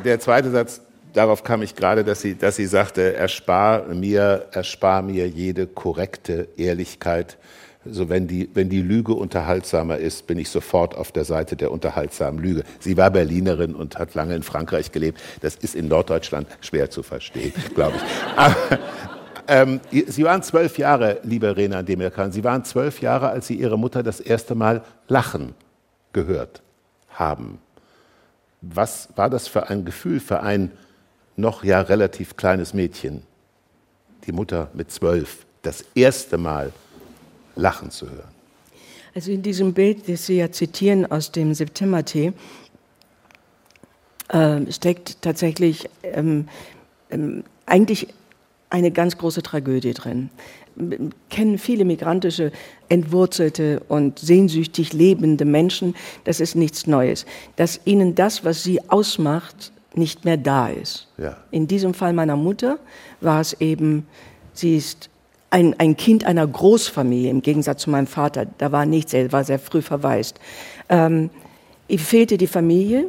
[0.05, 0.81] der zweite Satz,
[1.15, 6.49] darauf kam ich gerade, dass sie, dass sie sagte, erspar mir, erspar mir jede korrekte
[6.57, 7.39] Ehrlichkeit.
[7.87, 11.71] So wenn die, wenn die Lüge unterhaltsamer ist, bin ich sofort auf der Seite der
[11.71, 12.65] unterhaltsamen Lüge.
[12.81, 15.21] Sie war Berlinerin und hat lange in Frankreich gelebt.
[15.41, 18.79] Das ist in Norddeutschland schwer zu verstehen, glaube ich.
[19.47, 22.33] Ähm, Sie waren zwölf Jahre, liebe Rena Demirkan.
[22.33, 25.55] Sie waren zwölf Jahre, als Sie Ihre Mutter das erste Mal lachen
[26.15, 26.63] gehört
[27.11, 27.59] haben.
[28.63, 30.71] Was war das für ein Gefühl, für ein
[31.37, 33.23] noch ja relativ kleines Mädchen,
[34.27, 36.73] die Mutter mit zwölf, das erste Mal
[37.57, 38.35] lachen zu hören?
[39.15, 42.33] Also in diesem Bild, das Sie ja zitieren aus dem September-Tee,
[44.29, 46.49] äh, steckt tatsächlich ähm,
[47.11, 48.09] ähm, eigentlich
[48.71, 50.31] eine ganz große Tragödie drin.
[51.31, 52.51] Kennen viele migrantische,
[52.89, 55.95] entwurzelte und sehnsüchtig lebende Menschen.
[56.25, 57.25] Das ist nichts Neues.
[57.55, 61.09] Dass ihnen das, was sie ausmacht, nicht mehr da ist.
[61.19, 61.37] Ja.
[61.51, 62.79] In diesem Fall meiner Mutter
[63.21, 64.07] war es eben,
[64.53, 65.09] sie ist
[65.51, 68.47] ein, ein Kind einer Großfamilie im Gegensatz zu meinem Vater.
[68.59, 70.41] Da war nichts, er war sehr früh verwaist.
[70.89, 71.31] Ähm,
[71.87, 73.07] ihm fehlte die Familie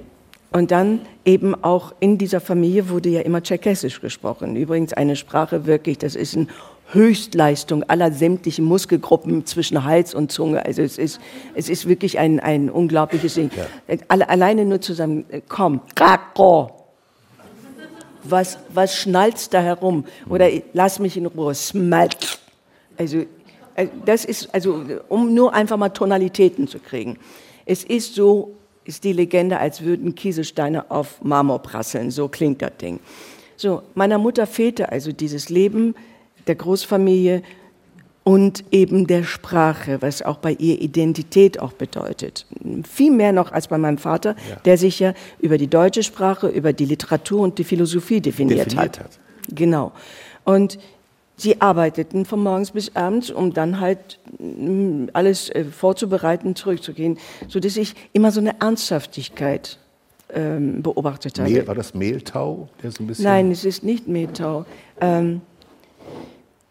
[0.51, 4.55] und dann eben auch in dieser Familie wurde ja immer Tscherkessisch gesprochen.
[4.55, 6.47] Übrigens eine Sprache wirklich, das ist eine
[6.91, 10.65] Höchstleistung aller sämtlichen Muskelgruppen zwischen Hals und Zunge.
[10.65, 11.19] Also es ist,
[11.55, 13.49] es ist wirklich ein, ein unglaubliches Ding.
[13.55, 13.97] Ja.
[14.07, 16.71] Alleine nur zusammen, komm, Kako,
[18.23, 20.05] was, was schnalzt da herum?
[20.29, 22.39] Oder lass mich in Ruhe, smalt.
[22.97, 23.25] Also,
[23.75, 27.17] äh, das ist, also, um nur einfach mal Tonalitäten zu kriegen.
[27.65, 32.11] Es ist so, ist die Legende, als würden Kieselsteine auf Marmor prasseln.
[32.11, 32.99] So klingt das Ding.
[33.57, 35.95] So, meiner Mutter fehlte also dieses Leben
[36.47, 37.41] der Großfamilie
[38.25, 42.47] und eben der Sprache, was auch bei ihr Identität auch bedeutet.
[42.91, 44.55] Viel mehr noch als bei meinem Vater, ja.
[44.65, 48.97] der sich ja über die deutsche Sprache, über die Literatur und die Philosophie definiert, definiert
[48.97, 49.05] hat.
[49.05, 49.19] hat.
[49.53, 49.91] Genau.
[50.43, 50.79] Und
[51.37, 57.59] sie arbeiteten von morgens bis abends, um dann halt mm, alles äh, vorzubereiten, zurückzugehen, so
[57.59, 59.77] dass ich immer so eine Ernsthaftigkeit
[60.33, 61.51] ähm, beobachtet habe.
[61.51, 63.25] Mehl, war das Mehltau, der so ein bisschen?
[63.25, 64.65] Nein, es ist nicht Mehltau.
[64.99, 65.41] Ähm,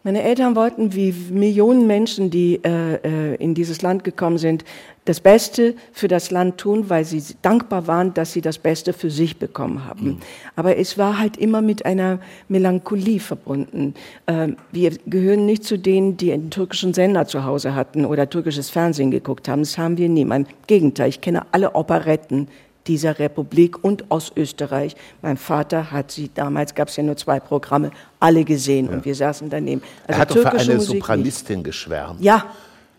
[0.05, 4.63] meine Eltern wollten, wie Millionen Menschen, die äh, äh, in dieses Land gekommen sind,
[5.05, 9.09] das Beste für das Land tun, weil sie dankbar waren, dass sie das Beste für
[9.09, 10.05] sich bekommen haben.
[10.05, 10.17] Mhm.
[10.55, 13.95] Aber es war halt immer mit einer Melancholie verbunden.
[14.27, 18.69] Äh, wir gehören nicht zu denen, die einen türkischen Sender zu Hause hatten oder türkisches
[18.69, 19.63] Fernsehen geguckt haben.
[19.63, 20.21] Das haben wir nie.
[20.21, 22.47] Im Gegenteil, ich kenne alle Operetten,
[22.87, 24.95] dieser Republik und aus Österreich.
[25.21, 28.91] Mein Vater hat sie, damals gab es ja nur zwei Programme, alle gesehen ja.
[28.93, 29.81] und wir saßen daneben.
[30.07, 31.65] Also er hat doch für eine Musik Sopranistin nicht.
[31.65, 32.21] geschwärmt.
[32.21, 32.45] Ja,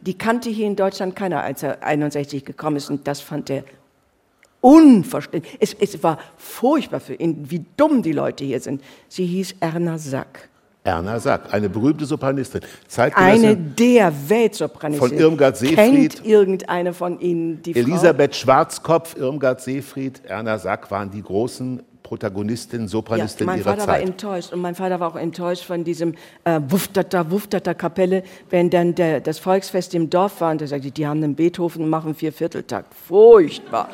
[0.00, 3.64] die kannte hier in Deutschland keiner, als er 61 gekommen ist und das fand er
[4.60, 5.56] unverständlich.
[5.60, 8.82] Es, es war furchtbar für ihn, wie dumm die Leute hier sind.
[9.08, 10.48] Sie hieß Erna Sack.
[10.86, 12.60] Erna Sack, eine berühmte Sopranistin.
[13.14, 15.08] Eine der Weltsopranistin.
[15.08, 15.76] Von Irmgard Seefried.
[15.76, 18.42] Kennt irgendeine von Ihnen die Elisabeth Frau?
[18.42, 23.78] Schwarzkopf, Irmgard Seefried, Erna Sack waren die großen Protagonistinnen, Sopranistinnen ja, ihrer Zeit.
[23.78, 27.74] Mein Vater war enttäuscht und mein Vater war auch enttäuscht von diesem äh, Wuftata, Wuftata
[27.74, 31.34] Kapelle, wenn dann der, das Volksfest im Dorf war und er sagte, die haben einen
[31.34, 32.94] Beethoven und machen Viervierteltakt.
[32.94, 33.88] Furchtbar.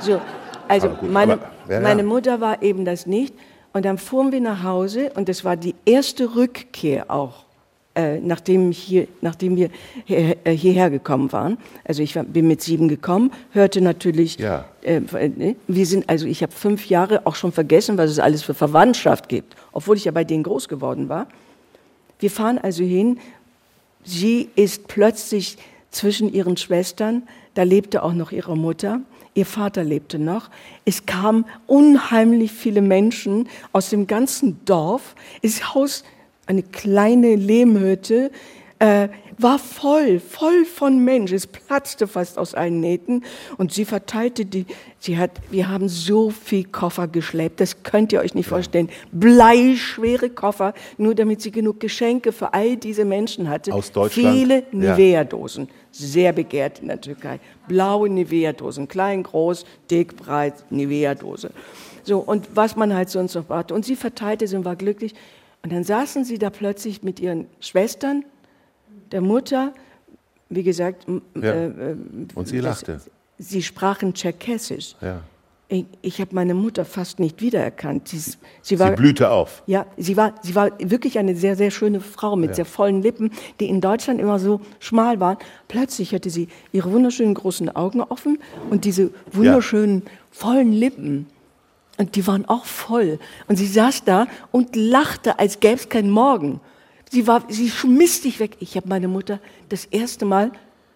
[0.00, 0.20] So,
[0.66, 3.34] also gut, meine, aber, ja, meine Mutter war eben das nicht.
[3.74, 7.44] Und dann fuhren wir nach Hause und das war die erste Rückkehr auch,
[7.96, 9.68] äh, nachdem, hier, nachdem wir
[10.04, 11.58] hier, äh, hierher gekommen waren.
[11.84, 14.64] Also ich war, bin mit sieben gekommen, hörte natürlich, ja.
[14.82, 18.44] äh, ne, wir sind, also ich habe fünf Jahre auch schon vergessen, was es alles
[18.44, 21.26] für Verwandtschaft gibt, obwohl ich ja bei denen groß geworden war.
[22.20, 23.18] Wir fahren also hin,
[24.04, 25.58] sie ist plötzlich
[25.90, 27.24] zwischen ihren Schwestern.
[27.54, 29.00] Da lebte auch noch ihre Mutter.
[29.34, 30.48] Ihr Vater lebte noch.
[30.84, 35.16] Es kamen unheimlich viele Menschen aus dem ganzen Dorf.
[35.42, 36.04] Das Haus,
[36.46, 38.30] eine kleine Lehmhütte,
[38.78, 41.36] äh, war voll, voll von Menschen.
[41.36, 43.24] Es platzte fast aus allen Nähten
[43.56, 44.66] und sie verteilte die,
[44.98, 48.88] sie hat, wir haben so viel Koffer geschleppt, das könnt ihr euch nicht vorstellen.
[49.12, 53.72] Bleischwere Koffer, nur damit sie genug Geschenke für all diese Menschen hatte.
[53.72, 54.36] Aus Deutschland?
[54.36, 57.40] Viele Nivea-Dosen, sehr begehrt in der Türkei.
[57.68, 61.50] Blaue Nivea-Dosen, klein, groß, dick, breit, Nivea-Dose.
[62.02, 63.74] So, und was man halt sonst noch brauchte.
[63.74, 65.14] Und sie verteilte sie und war glücklich.
[65.62, 68.24] Und dann saßen sie da plötzlich mit ihren Schwestern
[69.14, 69.72] der Mutter,
[70.50, 71.06] wie gesagt.
[71.34, 71.42] Ja.
[71.42, 71.96] Äh, äh,
[72.34, 72.94] und sie lachte.
[72.94, 74.96] Das, sie sprachen Tscherkessisch.
[75.00, 75.22] Ja.
[75.68, 78.08] Ich, ich habe meine Mutter fast nicht wiedererkannt.
[78.08, 78.18] Sie,
[78.60, 79.62] sie, war, sie blühte auf.
[79.66, 82.56] Ja, sie war, sie war wirklich eine sehr, sehr schöne Frau mit ja.
[82.56, 85.38] sehr vollen Lippen, die in Deutschland immer so schmal waren.
[85.68, 90.10] Plötzlich hatte sie ihre wunderschönen großen Augen offen und diese wunderschönen ja.
[90.32, 91.26] vollen Lippen.
[91.96, 93.20] Und die waren auch voll.
[93.46, 96.60] Und sie saß da und lachte, als gäbe es keinen Morgen.
[97.14, 98.56] Sie, war, sie schmiss dich weg.
[98.58, 100.50] Ich habe meine Mutter das erste Mal.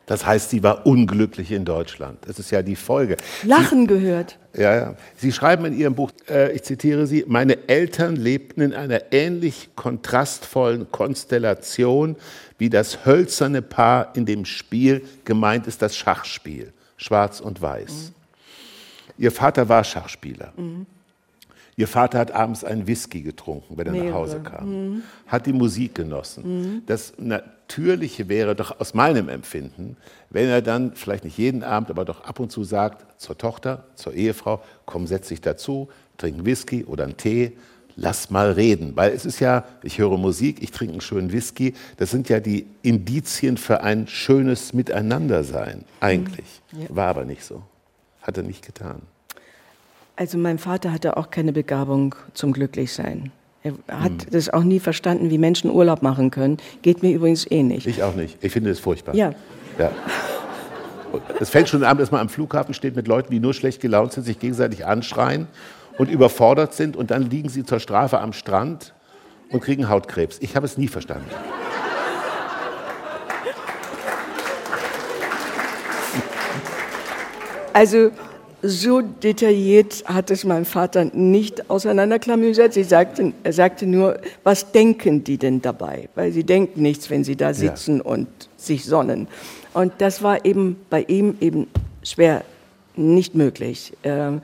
[0.06, 2.18] Das heißt, sie war unglücklich in Deutschland.
[2.26, 3.16] Das ist ja die Folge.
[3.44, 4.36] Lachen sie, gehört.
[4.52, 4.94] Ja, ja.
[5.16, 9.68] Sie schreiben in Ihrem Buch, äh, ich zitiere Sie, meine Eltern lebten in einer ähnlich
[9.76, 12.16] kontrastvollen Konstellation
[12.58, 17.92] wie das hölzerne Paar in dem Spiel, gemeint ist das Schachspiel, schwarz und weiß.
[18.10, 19.22] Mhm.
[19.22, 20.52] Ihr Vater war Schachspieler.
[20.56, 20.86] Mhm.
[21.78, 24.08] Ihr Vater hat abends einen Whisky getrunken, wenn er Mehrere.
[24.08, 25.02] nach Hause kam, mhm.
[25.28, 26.42] hat die Musik genossen.
[26.44, 26.82] Mhm.
[26.86, 29.96] Das Natürliche wäre doch aus meinem Empfinden,
[30.28, 33.84] wenn er dann vielleicht nicht jeden Abend, aber doch ab und zu sagt zur Tochter,
[33.94, 37.52] zur Ehefrau, komm, setz dich dazu, trink Whisky oder einen Tee,
[37.94, 38.96] lass mal reden.
[38.96, 42.40] Weil es ist ja, ich höre Musik, ich trinke einen schönen Whisky, das sind ja
[42.40, 46.60] die Indizien für ein schönes Miteinandersein, eigentlich.
[46.72, 46.82] Mhm.
[46.82, 46.86] Ja.
[46.90, 47.62] War aber nicht so.
[48.20, 49.02] Hat er nicht getan.
[50.18, 53.30] Also mein Vater hatte auch keine Begabung zum Glücklichsein.
[53.62, 54.18] Er hat hm.
[54.32, 56.56] das auch nie verstanden, wie Menschen Urlaub machen können.
[56.82, 57.86] Geht mir übrigens eh nicht.
[57.86, 58.36] Ich auch nicht.
[58.42, 59.14] Ich finde es furchtbar.
[59.14, 59.32] Ja.
[59.78, 59.92] ja.
[61.38, 64.12] Es fängt schon an, dass man am Flughafen steht mit Leuten, die nur schlecht gelaunt
[64.12, 65.46] sind, sich gegenseitig anschreien
[65.98, 68.94] und überfordert sind und dann liegen sie zur Strafe am Strand
[69.50, 70.38] und kriegen Hautkrebs.
[70.40, 71.30] Ich habe es nie verstanden.
[77.72, 78.10] Also
[78.62, 82.72] so detailliert hat es mein Vater nicht auseinanderklamüsert.
[82.72, 86.08] Sie sagten, er sagte nur, was denken die denn dabei?
[86.14, 88.04] Weil sie denken nichts, wenn sie da sitzen ja.
[88.04, 89.28] und sich sonnen.
[89.74, 91.68] Und das war eben bei ihm eben
[92.02, 92.42] schwer
[92.96, 93.92] nicht möglich.
[94.02, 94.40] Ähm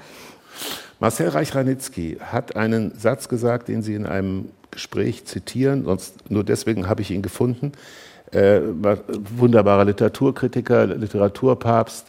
[1.00, 6.88] Marcel Reich-Ranitzky hat einen Satz gesagt, den Sie in einem Gespräch zitieren, sonst nur deswegen
[6.88, 7.72] habe ich ihn gefunden.
[8.30, 8.60] Äh,
[9.36, 12.06] wunderbarer Literaturkritiker, Literaturpapst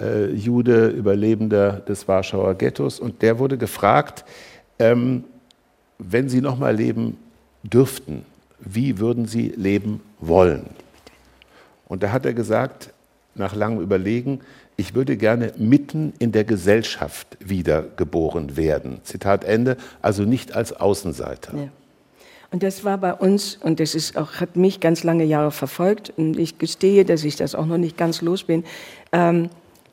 [0.00, 3.00] äh, Jude, Überlebender des Warschauer Ghettos.
[3.00, 4.24] Und der wurde gefragt,
[4.78, 5.24] ähm,
[5.98, 7.16] wenn Sie noch mal leben
[7.62, 8.24] dürften,
[8.58, 10.66] wie würden Sie leben wollen?
[11.86, 12.92] Und da hat er gesagt,
[13.34, 14.40] nach langem Überlegen,
[14.76, 19.00] ich würde gerne mitten in der Gesellschaft wiedergeboren werden.
[19.04, 21.56] Zitat Ende, also nicht als Außenseiter.
[21.56, 21.68] Ja.
[22.50, 26.12] Und das war bei uns, und das ist auch, hat mich ganz lange Jahre verfolgt,
[26.16, 28.64] und ich gestehe, dass ich das auch noch nicht ganz los bin.
[29.12, 29.48] Ähm,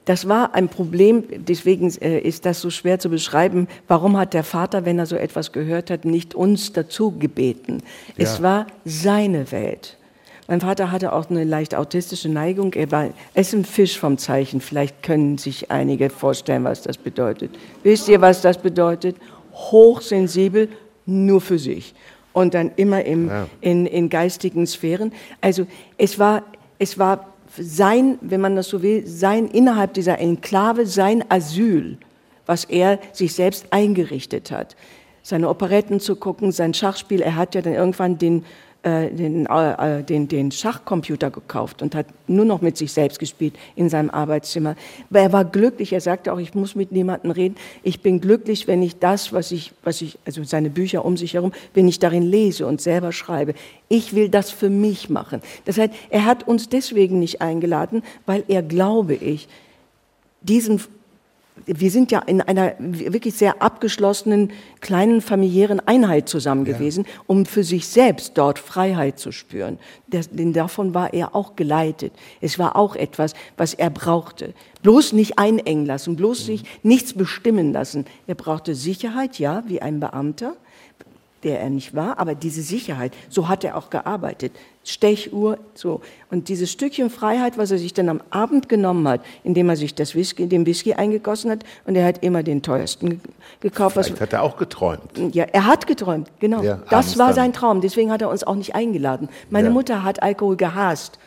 [0.10, 3.68] das war ein Problem, deswegen äh, ist das so schwer zu beschreiben.
[3.88, 7.84] Warum hat der Vater, wenn er so etwas gehört hat, nicht uns dazu gebeten?
[8.18, 8.24] Ja.
[8.24, 9.98] Es war seine Welt.
[10.48, 12.74] Mein Vater hatte auch eine leicht autistische Neigung.
[12.74, 14.62] Er war, ist ein Fisch vom Zeichen.
[14.62, 17.52] Vielleicht können sich einige vorstellen, was das bedeutet.
[17.84, 19.16] Wisst ihr, was das bedeutet?
[19.54, 20.70] Hochsensibel,
[21.06, 21.94] nur für sich.
[22.34, 23.48] Und dann immer im, ja.
[23.62, 25.14] in, in geistigen Sphären.
[25.40, 25.68] Also
[26.00, 26.42] es war,
[26.80, 31.98] es war sein, wenn man das so will, sein innerhalb dieser Enklave, sein Asyl,
[32.46, 34.76] was er sich selbst eingerichtet hat.
[35.22, 38.46] Seine Operetten zu gucken, sein Schachspiel, er hat ja dann irgendwann den
[38.82, 43.56] äh, den, äh, den, den Schachcomputer gekauft und hat nur noch mit sich selbst gespielt
[43.76, 44.76] in seinem Arbeitszimmer.
[45.10, 47.56] Aber er war glücklich, er sagte auch, ich muss mit niemandem reden.
[47.84, 51.34] Ich bin glücklich, wenn ich das, was ich, was ich, also seine Bücher um sich
[51.34, 53.54] herum, wenn ich darin lese und selber schreibe.
[53.90, 55.42] Ich will das für mich machen.
[55.66, 59.50] Das heißt, er hat uns deswegen nicht eingeladen, weil er, glaube ich,
[60.42, 60.80] diesen
[61.66, 67.22] wir sind ja in einer wirklich sehr abgeschlossenen kleinen familiären Einheit zusammen gewesen, ja.
[67.28, 69.80] um für sich selbst dort Freiheit zu spüren.
[70.08, 72.14] Das, denn davon war er auch geleitet.
[72.42, 74.54] Es war auch etwas, was er brauchte.
[74.82, 76.46] Bloß nicht einengen lassen, bloß mhm.
[76.46, 78.06] sich nichts bestimmen lassen.
[78.28, 80.56] Er brauchte Sicherheit, ja, wie ein Beamter.
[81.44, 84.52] Der er nicht war, aber diese Sicherheit, so hat er auch gearbeitet.
[84.84, 86.02] Stechuhr, so.
[86.32, 89.94] Und dieses Stückchen Freiheit, was er sich dann am Abend genommen hat, indem er sich
[89.94, 93.22] das Whisky, den Whisky eingegossen hat, und er hat immer den teuersten
[93.60, 93.94] gekauft.
[93.94, 95.02] Vielleicht hat er auch geträumt.
[95.34, 96.64] Ja, er hat geträumt, genau.
[96.64, 99.30] Ja, das war sein Traum, deswegen hat er uns auch nicht eingeladen.
[99.50, 99.74] Meine ja.
[99.74, 101.20] Mutter hat Alkohol gehasst.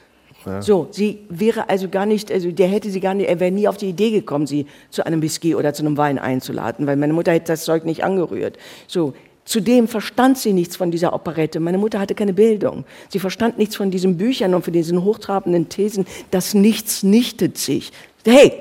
[0.45, 0.61] Ja.
[0.61, 3.69] So, sie wäre also gar nicht, also der hätte sie gar nicht, er wäre nie
[3.69, 7.13] auf die Idee gekommen, sie zu einem Whisky oder zu einem Wein einzuladen, weil meine
[7.13, 8.59] Mutter hätte das Zeug nicht angerührt.
[8.89, 11.59] So, Zudem verstand sie nichts von dieser Operette.
[11.59, 12.85] Meine Mutter hatte keine Bildung.
[13.09, 16.07] Sie verstand nichts von diesen Büchern und von diesen hochtrabenden Thesen.
[16.31, 17.93] Das Nichts nichtet sich.
[18.25, 18.53] Hey,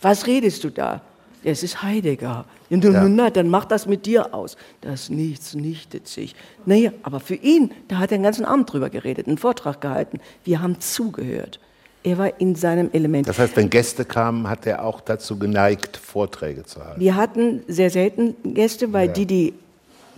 [0.00, 1.00] was redest du da?
[1.42, 2.44] Es ist Heidegger.
[2.68, 3.08] Ja.
[3.08, 4.56] Na, dann mach das mit dir aus.
[4.80, 6.34] Das Nichts nichtet sich.
[6.66, 10.20] Naja, aber für ihn, da hat er den ganzen Abend drüber geredet, einen Vortrag gehalten.
[10.44, 11.60] Wir haben zugehört.
[12.02, 13.26] Er war in seinem Element.
[13.28, 17.00] Das heißt, wenn Gäste kamen, hat er auch dazu geneigt, Vorträge zu halten.
[17.00, 19.12] Wir hatten sehr selten Gäste, weil ja.
[19.12, 19.54] die, die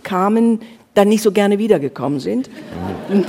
[0.03, 0.61] kamen,
[0.93, 2.49] dann nicht so gerne wiedergekommen sind.
[3.09, 3.25] Mhm.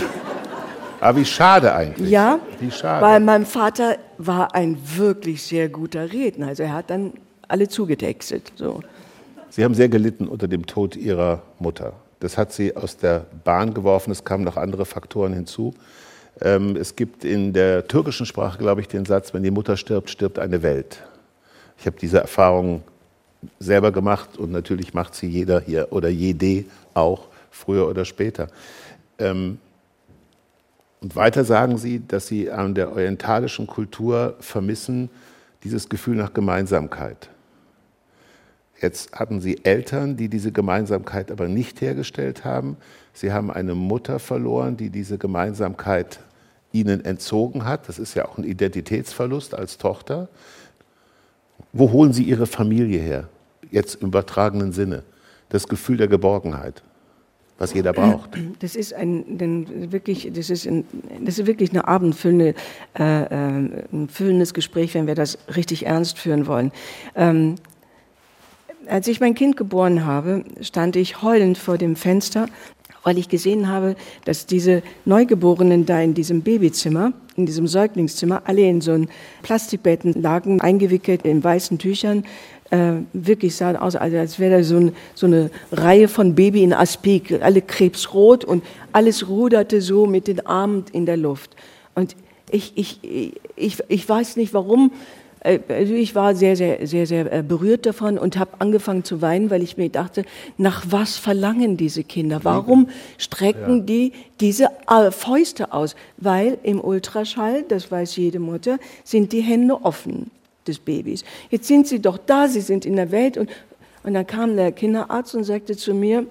[1.00, 2.10] Aber wie schade eigentlich.
[2.10, 2.38] Ja,
[2.70, 3.04] schade.
[3.04, 6.48] weil mein Vater war ein wirklich sehr guter Redner.
[6.48, 7.14] Also er hat dann
[7.48, 8.52] alle zugetextet.
[8.54, 8.80] So.
[9.48, 11.94] Sie haben sehr gelitten unter dem Tod Ihrer Mutter.
[12.20, 14.10] Das hat Sie aus der Bahn geworfen.
[14.10, 15.72] Es kamen noch andere Faktoren hinzu.
[16.42, 20.10] Ähm, es gibt in der türkischen Sprache, glaube ich, den Satz, wenn die Mutter stirbt,
[20.10, 21.02] stirbt eine Welt.
[21.78, 22.82] Ich habe diese Erfahrung
[23.58, 28.48] selber gemacht und natürlich macht sie jeder hier oder jede auch, früher oder später.
[29.18, 29.58] Ähm,
[31.00, 35.08] und weiter sagen Sie, dass Sie an der orientalischen Kultur vermissen
[35.64, 37.30] dieses Gefühl nach Gemeinsamkeit.
[38.80, 42.76] Jetzt hatten Sie Eltern, die diese Gemeinsamkeit aber nicht hergestellt haben.
[43.12, 46.20] Sie haben eine Mutter verloren, die diese Gemeinsamkeit
[46.72, 47.88] Ihnen entzogen hat.
[47.88, 50.28] Das ist ja auch ein Identitätsverlust als Tochter.
[51.72, 53.28] Wo holen Sie Ihre Familie her?
[53.70, 55.02] Jetzt im übertragenen Sinne.
[55.48, 56.82] Das Gefühl der Geborgenheit,
[57.58, 58.30] was jeder braucht.
[58.60, 59.24] Das ist ein,
[59.90, 60.84] wirklich, das ist, ein,
[61.24, 62.54] das ist wirklich eine abendfüllende,
[62.98, 63.26] äh, äh,
[63.92, 66.72] ein füllendes Gespräch, wenn wir das richtig ernst führen wollen.
[67.14, 67.56] Ähm,
[68.86, 72.48] als ich mein Kind geboren habe, stand ich heulend vor dem Fenster
[73.02, 78.62] weil ich gesehen habe, dass diese Neugeborenen da in diesem Babyzimmer, in diesem Säuglingszimmer, alle
[78.62, 79.04] in so
[79.42, 82.24] Plastikbetten lagen, eingewickelt in weißen Tüchern.
[82.70, 86.72] Äh, wirklich sah aus, als wäre da so, ein, so, eine Reihe von Baby in
[86.72, 91.56] Aspik, alle krebsrot und alles ruderte so mit den Armen in der Luft.
[91.94, 92.14] Und
[92.50, 93.00] ich, ich,
[93.56, 94.92] ich, ich weiß nicht warum,
[95.42, 99.48] also ich war sehr, sehr, sehr, sehr äh, berührt davon und habe angefangen zu weinen,
[99.48, 100.24] weil ich mir dachte,
[100.58, 102.40] nach was verlangen diese Kinder?
[102.42, 103.84] Warum strecken ja.
[103.84, 105.96] die diese äh, Fäuste aus?
[106.18, 110.30] Weil im Ultraschall, das weiß jede Mutter, sind die Hände offen
[110.66, 111.24] des Babys.
[111.48, 113.48] Jetzt sind sie doch da, sie sind in der Welt und,
[114.02, 116.26] und dann kam der Kinderarzt und sagte zu mir,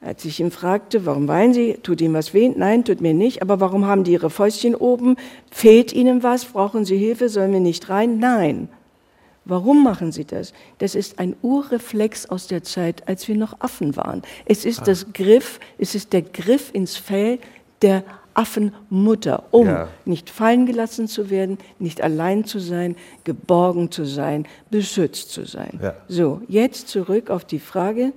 [0.00, 1.74] als ich ihn fragte, warum weinen Sie?
[1.82, 2.48] Tut Ihnen was weh?
[2.48, 3.42] Nein, tut mir nicht.
[3.42, 5.16] Aber warum haben die Ihre Fäustchen oben?
[5.50, 6.44] Fehlt Ihnen was?
[6.44, 7.28] Brauchen Sie Hilfe?
[7.28, 8.18] Sollen wir nicht rein?
[8.18, 8.68] Nein.
[9.48, 10.52] Warum machen sie das?
[10.76, 14.20] Das ist ein Urreflex aus der Zeit, als wir noch Affen waren.
[14.44, 14.84] Es ist ah.
[14.84, 17.38] das Griff, es ist der Griff ins Fell
[17.80, 19.88] der Affenmutter, um ja.
[20.04, 25.80] nicht fallen gelassen zu werden, nicht allein zu sein, geborgen zu sein, beschützt zu sein.
[25.82, 25.94] Ja.
[26.08, 28.12] So, jetzt zurück auf die Frage,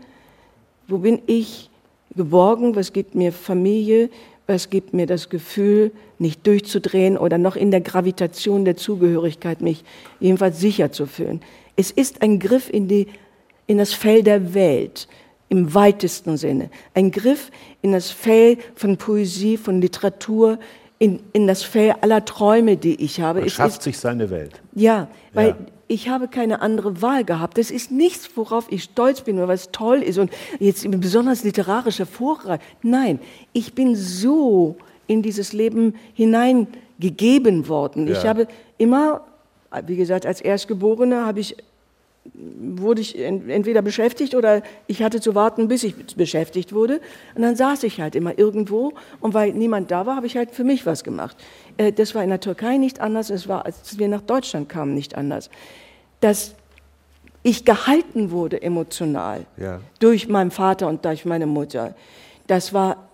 [0.87, 1.70] wo bin ich
[2.15, 4.09] geborgen, was gibt mir Familie,
[4.47, 9.83] was gibt mir das Gefühl, nicht durchzudrehen oder noch in der Gravitation der Zugehörigkeit mich
[10.19, 11.41] jedenfalls sicher zu fühlen.
[11.75, 13.07] Es ist ein Griff in, die,
[13.67, 15.07] in das Fell der Welt
[15.49, 16.69] im weitesten Sinne.
[16.93, 20.59] Ein Griff in das Fell von Poesie, von Literatur,
[20.99, 23.39] in, in das Fell aller Träume, die ich habe.
[23.39, 24.61] Man es schafft ist, sich seine Welt.
[24.75, 25.55] Ja, weil ja
[25.91, 27.57] ich habe keine andere Wahl gehabt.
[27.57, 31.99] Das ist nichts, worauf ich stolz bin oder was toll ist und jetzt besonders literarisch
[31.99, 32.63] hervorragend.
[32.81, 33.19] Nein,
[33.51, 34.77] ich bin so
[35.07, 38.07] in dieses Leben hineingegeben worden.
[38.07, 38.13] Ja.
[38.13, 39.25] Ich habe immer,
[39.85, 41.57] wie gesagt, als Erstgeborene habe ich
[42.33, 47.01] wurde ich entweder beschäftigt oder ich hatte zu warten, bis ich beschäftigt wurde.
[47.33, 50.51] Und dann saß ich halt immer irgendwo und weil niemand da war, habe ich halt
[50.51, 51.35] für mich was gemacht.
[51.77, 54.93] Äh, das war in der Türkei nicht anders, es war, als wir nach Deutschland kamen,
[54.93, 55.49] nicht anders
[56.21, 56.53] dass
[57.43, 59.81] ich gehalten wurde emotional ja.
[59.99, 61.95] durch meinen Vater und durch meine Mutter.
[62.47, 63.09] Das war,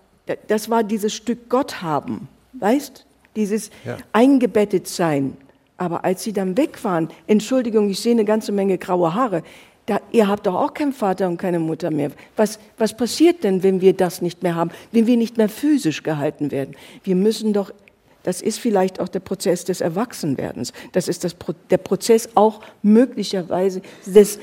[0.46, 3.04] das war dieses Stück Gott haben, weißt?
[3.34, 3.96] Dieses ja.
[4.12, 5.36] eingebettet sein.
[5.78, 9.42] Aber als sie dann weg waren, Entschuldigung, ich sehe eine ganze Menge graue Haare.
[9.86, 12.10] Da, ihr habt doch auch keinen Vater und keine Mutter mehr.
[12.36, 16.02] Was, was passiert denn, wenn wir das nicht mehr haben, wenn wir nicht mehr physisch
[16.02, 16.76] gehalten werden?
[17.04, 17.72] Wir müssen doch
[18.24, 20.74] das ist vielleicht auch der Prozess des Erwachsenwerdens.
[20.92, 21.34] Das ist das,
[21.70, 24.38] der Prozess auch möglicherweise des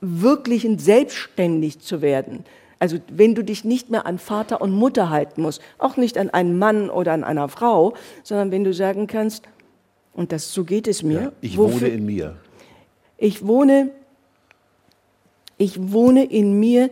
[0.00, 2.44] wirklichen selbstständig zu werden.
[2.78, 6.30] Also wenn du dich nicht mehr an Vater und Mutter halten musst, auch nicht an
[6.30, 7.92] einen Mann oder an einer Frau,
[8.22, 9.42] sondern wenn du sagen kannst,
[10.12, 11.20] und das so geht es mir.
[11.20, 12.36] Ja, ich wofür, wohne in mir.
[13.18, 13.90] Ich wohne,
[15.58, 16.90] ich wohne in mir.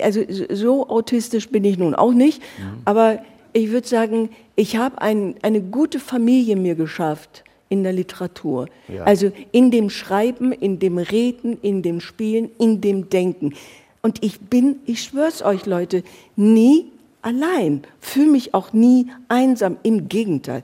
[0.00, 2.82] Also so autistisch bin ich nun auch nicht, mhm.
[2.84, 3.20] aber
[3.54, 8.68] ich würde sagen, ich habe ein, eine gute Familie mir geschafft in der Literatur.
[8.88, 9.04] Ja.
[9.04, 13.54] Also in dem Schreiben, in dem Reden, in dem Spielen, in dem Denken.
[14.02, 16.02] Und ich bin, ich schwör's euch Leute,
[16.36, 16.86] nie
[17.22, 19.78] allein, fühle mich auch nie einsam.
[19.82, 20.62] Im Gegenteil,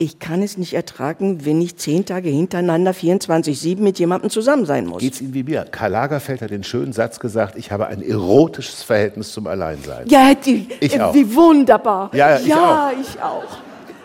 [0.00, 4.86] ich kann es nicht ertragen, wenn ich zehn Tage hintereinander 24-7 mit jemandem zusammen sein
[4.86, 5.00] muss.
[5.02, 5.66] Geht's Ihnen wie mir?
[5.70, 10.08] Karl Lagerfeld hat den schönen Satz gesagt, ich habe ein erotisches Verhältnis zum Alleinsein.
[10.08, 11.14] Ja, die, ich äh, auch.
[11.14, 12.10] wie wunderbar.
[12.14, 12.98] Ja, ich ja, auch.
[12.98, 13.58] ich auch.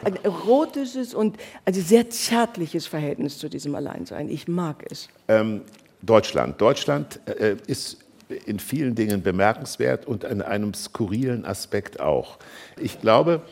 [0.03, 4.27] Ein erotisches und also sehr zärtliches Verhältnis zu diesem Alleinsein.
[4.27, 5.07] Ich mag es.
[5.29, 5.61] Ähm,
[6.01, 6.59] Deutschland.
[6.59, 7.99] Deutschland äh, ist
[8.45, 12.37] in vielen Dingen bemerkenswert und in einem skurrilen Aspekt auch.
[12.77, 13.43] Ich glaube,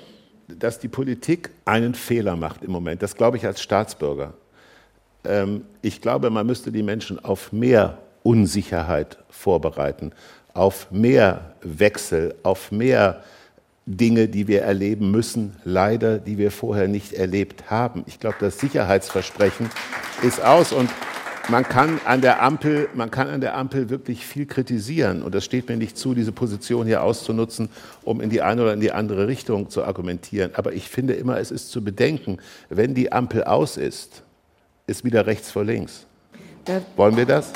[0.48, 3.02] dass die Politik einen Fehler macht im Moment.
[3.02, 4.34] Das glaube ich als Staatsbürger.
[5.26, 10.12] Ähm, ich glaube, man müsste die Menschen auf mehr Unsicherheit vorbereiten,
[10.54, 13.24] auf mehr Wechsel, auf mehr
[13.86, 18.04] Dinge, die wir erleben müssen, leider, die wir vorher nicht erlebt haben.
[18.08, 19.70] Ich glaube, das Sicherheitsversprechen
[20.22, 20.90] ist aus und
[21.50, 25.22] man kann an der Ampel, man kann an der Ampel wirklich viel kritisieren.
[25.22, 27.70] Und das steht mir nicht zu, diese Position hier auszunutzen,
[28.04, 30.52] um in die eine oder in die andere Richtung zu argumentieren.
[30.56, 32.38] Aber ich finde immer, es ist zu bedenken,
[32.70, 34.24] wenn die Ampel aus ist,
[34.88, 36.06] ist wieder rechts vor links.
[36.96, 37.52] Wollen wir das?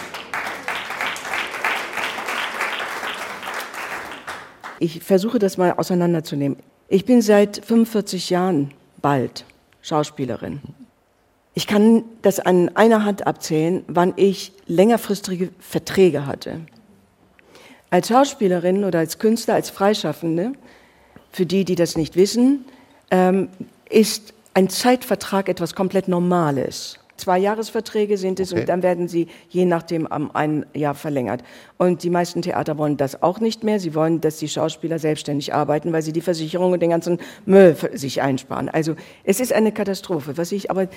[4.79, 6.57] Ich versuche das mal auseinanderzunehmen.
[6.89, 9.45] Ich bin seit 45 Jahren bald
[9.81, 10.61] Schauspielerin.
[11.57, 16.59] Ich kann das an einer Hand abzählen, wann ich längerfristige Verträge hatte.
[17.89, 20.51] Als Schauspielerin oder als Künstler, als Freischaffende,
[21.31, 22.63] für die, die das nicht wissen,
[23.09, 23.49] ähm,
[23.89, 26.99] ist ein Zeitvertrag etwas komplett Normales.
[27.17, 28.61] Zwei Jahresverträge sind es okay.
[28.61, 31.43] und dann werden sie je nachdem um ein Jahr verlängert.
[31.77, 33.79] Und die meisten Theater wollen das auch nicht mehr.
[33.79, 37.75] Sie wollen, dass die Schauspieler selbstständig arbeiten, weil sie die Versicherung und den ganzen Müll
[37.93, 38.69] sich einsparen.
[38.69, 40.37] Also es ist eine Katastrophe.
[40.37, 40.87] Was ich aber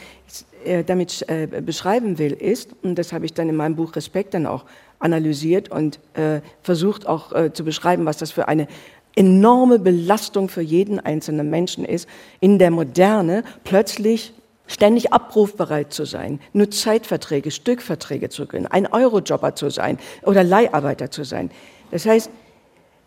[0.65, 4.35] äh, damit äh, beschreiben will, ist, und das habe ich dann in meinem Buch Respekt
[4.35, 4.67] dann auch
[4.99, 8.69] analysiert und äh, versucht auch äh, zu beschreiben, was das für eine
[9.17, 12.09] enorme Belastung für jeden einzelnen Menschen ist,
[12.41, 14.35] in der Moderne plötzlich
[14.71, 21.11] ständig abrufbereit zu sein, nur Zeitverträge, Stückverträge zu können, ein Eurojobber zu sein oder Leiharbeiter
[21.11, 21.51] zu sein.
[21.91, 22.31] Das heißt,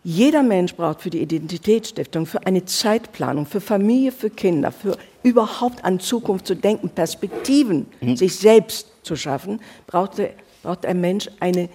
[0.02, 5.82] jeder Mensch braucht für die Identitätsstiftung, für eine Zeitplanung, für Familie, für Kinder, für überhaupt
[5.82, 8.14] an Zukunft zu denken, Perspektiven mhm.
[8.14, 10.20] sich selbst zu schaffen, braucht,
[10.62, 11.70] braucht ein Mensch eine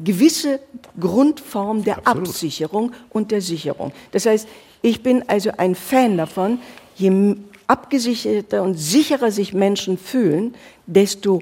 [0.00, 0.58] gewisse
[0.98, 2.28] Grundform der Absolut.
[2.28, 3.92] Absicherung und der Sicherung.
[4.10, 4.48] Das heißt,
[4.82, 6.58] ich bin also ein Fan davon,
[6.96, 7.36] je
[7.68, 10.54] abgesicherter und sicherer sich Menschen fühlen,
[10.86, 11.40] desto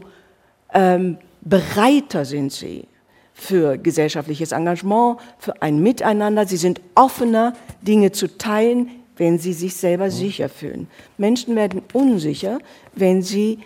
[0.75, 2.87] ähm, bereiter sind sie
[3.33, 6.47] für gesellschaftliches Engagement, für ein Miteinander.
[6.47, 10.89] Sie sind offener, Dinge zu teilen, wenn sie sich selber sicher fühlen.
[11.17, 12.59] Menschen werden unsicher,
[12.95, 13.61] wenn sie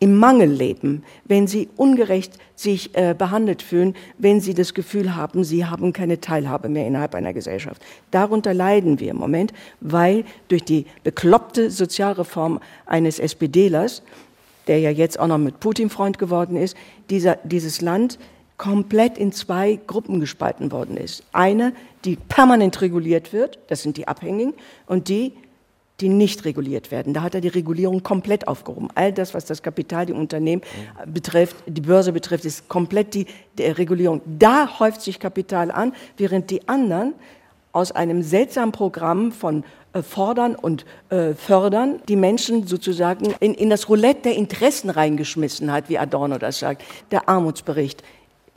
[0.00, 5.44] im Mangel leben, wenn sie ungerecht sich äh, behandelt fühlen, wenn sie das Gefühl haben,
[5.44, 7.82] sie haben keine Teilhabe mehr innerhalb einer Gesellschaft.
[8.10, 14.02] Darunter leiden wir im Moment, weil durch die bekloppte Sozialreform eines SPDlers,
[14.66, 16.76] der ja jetzt auch noch mit Putin Freund geworden ist,
[17.10, 18.18] dieser, dieses Land
[18.56, 21.24] komplett in zwei Gruppen gespalten worden ist.
[21.32, 21.74] Eine,
[22.06, 24.54] die permanent reguliert wird, das sind die Abhängigen,
[24.86, 25.32] und die,
[26.00, 27.14] die nicht reguliert werden.
[27.14, 28.88] Da hat er die Regulierung komplett aufgehoben.
[28.94, 30.62] All das, was das Kapital, die Unternehmen
[31.06, 33.26] betrifft, die Börse betrifft, ist komplett die,
[33.58, 34.22] die Regulierung.
[34.38, 37.14] Da häuft sich Kapital an, während die anderen
[37.72, 43.70] aus einem seltsamen Programm von äh, fordern und äh, fördern, die Menschen sozusagen in, in
[43.70, 46.82] das Roulette der Interessen reingeschmissen hat, wie Adorno das sagt.
[47.10, 48.02] Der Armutsbericht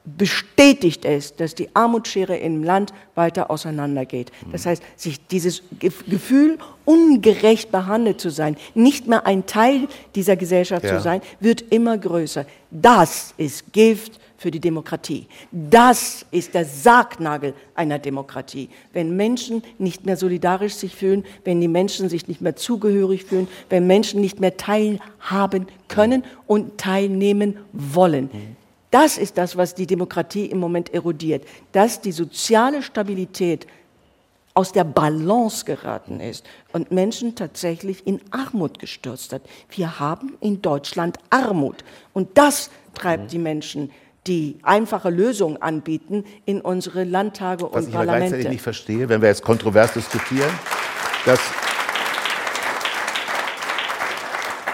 [0.06, 4.32] bestätigt es, dass die Armutsschere im Land weiter auseinandergeht.
[4.51, 10.84] Das heißt, sich dieses Gefühl, ungerecht behandelt zu sein, nicht mehr ein Teil dieser Gesellschaft
[10.84, 10.97] ja.
[10.97, 12.45] zu sein, wird immer größer.
[12.70, 15.28] Das ist Gift für die Demokratie.
[15.51, 18.68] Das ist der Sargnagel einer Demokratie.
[18.91, 23.47] Wenn Menschen nicht mehr solidarisch sich fühlen, wenn die Menschen sich nicht mehr zugehörig fühlen,
[23.70, 28.30] wenn Menschen nicht mehr teilhaben können und teilnehmen wollen.
[28.94, 33.66] Mhm das ist das, was die Demokratie im Moment erodiert, dass die soziale Stabilität
[34.54, 39.41] aus der Balance geraten ist und Menschen tatsächlich in Armut gestürzt hat.
[39.70, 41.84] Wir haben in Deutschland Armut
[42.14, 43.89] und das treibt die Menschen
[44.28, 48.30] die einfache Lösung anbieten in unsere Landtage Was und ich aber Parlamente.
[48.30, 50.52] gleichzeitig nicht verstehe, wenn wir jetzt kontrovers diskutieren,
[51.26, 51.39] dass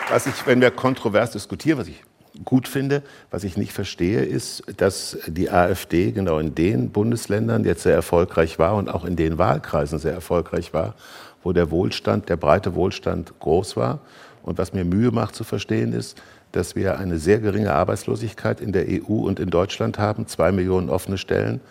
[0.10, 2.04] was ich, wenn wir kontrovers diskutieren, was ich
[2.46, 7.84] gut finde, was ich nicht verstehe, ist, dass die AfD genau in den Bundesländern jetzt
[7.84, 10.96] sehr erfolgreich war und auch in den Wahlkreisen sehr erfolgreich war,
[11.44, 14.00] wo der Wohlstand, der breite Wohlstand groß war.
[14.44, 16.22] Und was mir Mühe macht zu verstehen ist,
[16.52, 20.90] dass wir eine sehr geringe Arbeitslosigkeit in der EU und in Deutschland haben, zwei Millionen
[20.90, 21.62] offene Stellen.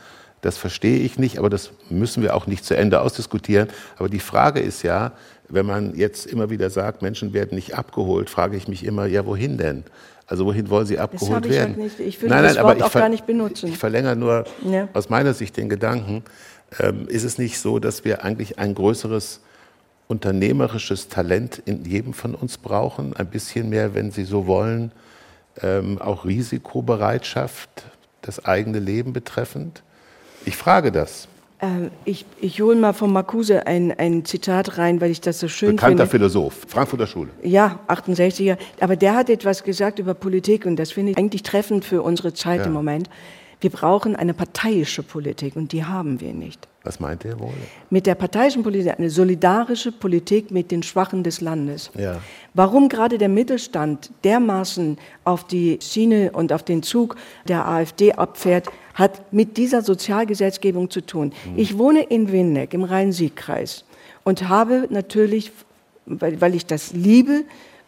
[0.41, 3.69] Das verstehe ich nicht, aber das müssen wir auch nicht zu Ende ausdiskutieren.
[3.97, 5.13] Aber die Frage ist ja,
[5.49, 9.27] wenn man jetzt immer wieder sagt, Menschen werden nicht abgeholt, frage ich mich immer, ja,
[9.27, 9.85] wohin denn?
[10.29, 11.77] Also wohin wollen sie abgeholt habe ich werden?
[11.81, 12.01] halt.
[12.01, 13.69] Ich würde das Wort auch gar nicht benutzen.
[13.71, 14.89] Ich verlängere nur Ja.
[14.93, 16.23] aus meiner Sicht den Gedanken,
[16.79, 19.41] ähm, ist es nicht so, dass wir eigentlich ein größeres
[20.07, 23.17] unternehmerisches Talent in jedem von uns brauchen?
[23.17, 24.93] Ein bisschen mehr, wenn Sie so wollen,
[25.63, 27.69] ähm, auch Risikobereitschaft,
[28.21, 29.83] das eigene Leben betreffend?
[30.45, 31.27] Ich frage das.
[31.61, 35.49] Ähm, ich ich hole mal von Marcuse ein, ein Zitat rein, weil ich das so
[35.49, 36.11] schön Bekannter finde.
[36.31, 37.31] Philosoph, Frankfurter Schule.
[37.43, 38.57] Ja, 68er.
[38.81, 42.33] Aber der hat etwas gesagt über Politik und das finde ich eigentlich treffend für unsere
[42.33, 42.67] Zeit Ja.
[42.67, 43.11] im Moment.
[43.61, 46.69] Wir brauchen eine parteiische Politik und die haben wir nicht.
[46.85, 47.53] Was meint er wohl?
[47.91, 51.91] Mit der parteiischen Politik eine solidarische Politik mit den Schwachen des Landes.
[51.99, 52.21] Ja.
[52.55, 57.17] Warum gerade der Mittelstand dermaßen auf die Schiene und auf den Zug
[57.49, 61.33] der AfD abfährt, hat mit dieser Sozialgesetzgebung zu tun.
[61.57, 63.85] Ich wohne in Winneck im Rhein-Sieg-Kreis
[64.25, 65.53] und habe natürlich,
[66.07, 67.45] weil, weil ich das liebe,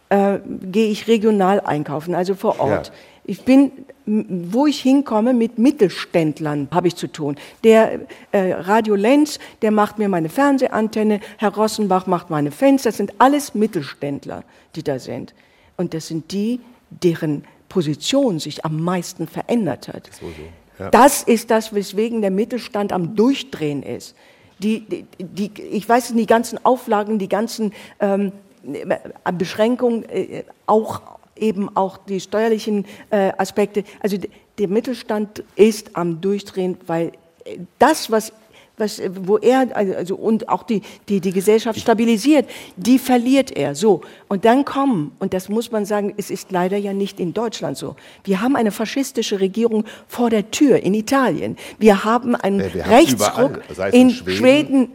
[0.09, 2.89] äh, gehe ich regional einkaufen, also vor Ort.
[2.89, 2.93] Ja.
[3.25, 3.71] Ich bin,
[4.07, 7.37] wo ich hinkomme, mit Mittelständlern habe ich zu tun.
[7.63, 8.01] Der
[8.33, 12.89] äh, Radio Lenz, der macht mir meine Fernsehantenne, Herr Rossenbach macht meine Fenster.
[12.89, 14.45] Das sind alles Mittelständler,
[14.75, 15.35] die da sind.
[15.77, 16.61] Und das sind die,
[16.91, 20.11] deren Position sich am meisten verändert hat.
[20.13, 20.83] So, so.
[20.83, 20.91] Ja.
[20.91, 24.17] Das ist das, weswegen der Mittelstand am Durchdrehen ist.
[24.59, 28.33] Die, die, die, ich weiß nicht, die ganzen Auflagen, die ganzen ähm,
[28.73, 28.99] äh,
[29.33, 31.01] Beschränkungen, äh, auch
[31.41, 33.85] eben auch die steuerlichen äh, Aspekte.
[34.01, 34.17] Also
[34.59, 37.13] der Mittelstand ist am Durchdrehen, weil
[37.45, 38.33] äh, das, was
[38.81, 43.53] was, äh, wo er also also und auch die, die die Gesellschaft stabilisiert, die verliert
[43.53, 43.75] er.
[43.75, 47.33] So und dann kommen und das muss man sagen, es ist leider ja nicht in
[47.33, 47.95] Deutschland so.
[48.25, 51.57] Wir haben eine faschistische Regierung vor der Tür in Italien.
[51.79, 54.89] Wir haben einen Ja, wir haben Rechtsruck überall, es in in Schweden, Schweden.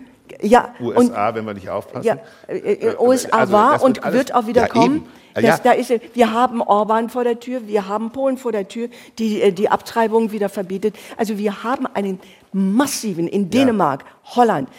[0.45, 2.05] Ja, und USA, wenn wir nicht aufpassen.
[2.05, 2.17] ja,
[2.47, 4.95] äh, äh, USA Also, war und alles- wird auch wieder ja, kommen.
[4.97, 5.05] eben.
[5.35, 8.67] Ja, Das, da ist, wir haben Orban vor der Tür, wir haben Polen vor der
[8.67, 8.87] Tür,
[9.19, 10.95] die äh, die Abtreibung wieder verbietet.
[11.17, 12.19] Also wir haben einen
[12.53, 14.69] massiven, in Dänemark, Holland,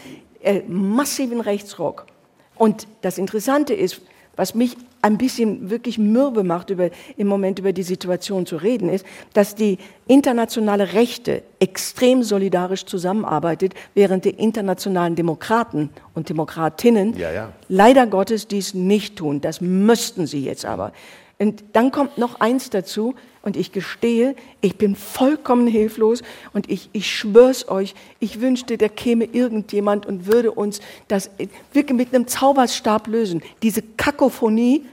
[0.42, 2.06] äh, massiven Rechtsruck.
[2.54, 4.00] Und das Interessante ist,
[4.34, 8.88] was mich ein bisschen wirklich mürbe macht, über, im Moment über die Situation zu reden,
[8.88, 9.78] ist, dass die
[10.08, 17.52] internationale Rechte extrem solidarisch zusammenarbeitet, während die internationalen Demokraten und Demokratinnen Ja, ja.
[17.68, 19.40] leider Gottes dies nicht tun.
[19.40, 20.92] Das müssten sie jetzt aber.
[21.38, 23.14] Und dann kommt noch eins dazu,
[23.46, 28.88] und ich gestehe, ich bin vollkommen hilflos und ich, ich schwör's euch, ich wünschte, da
[28.88, 31.30] käme irgendjemand und würde uns das
[31.72, 33.42] wirklich mit einem Zauberstab lösen.
[33.62, 34.84] Diese Kakophonie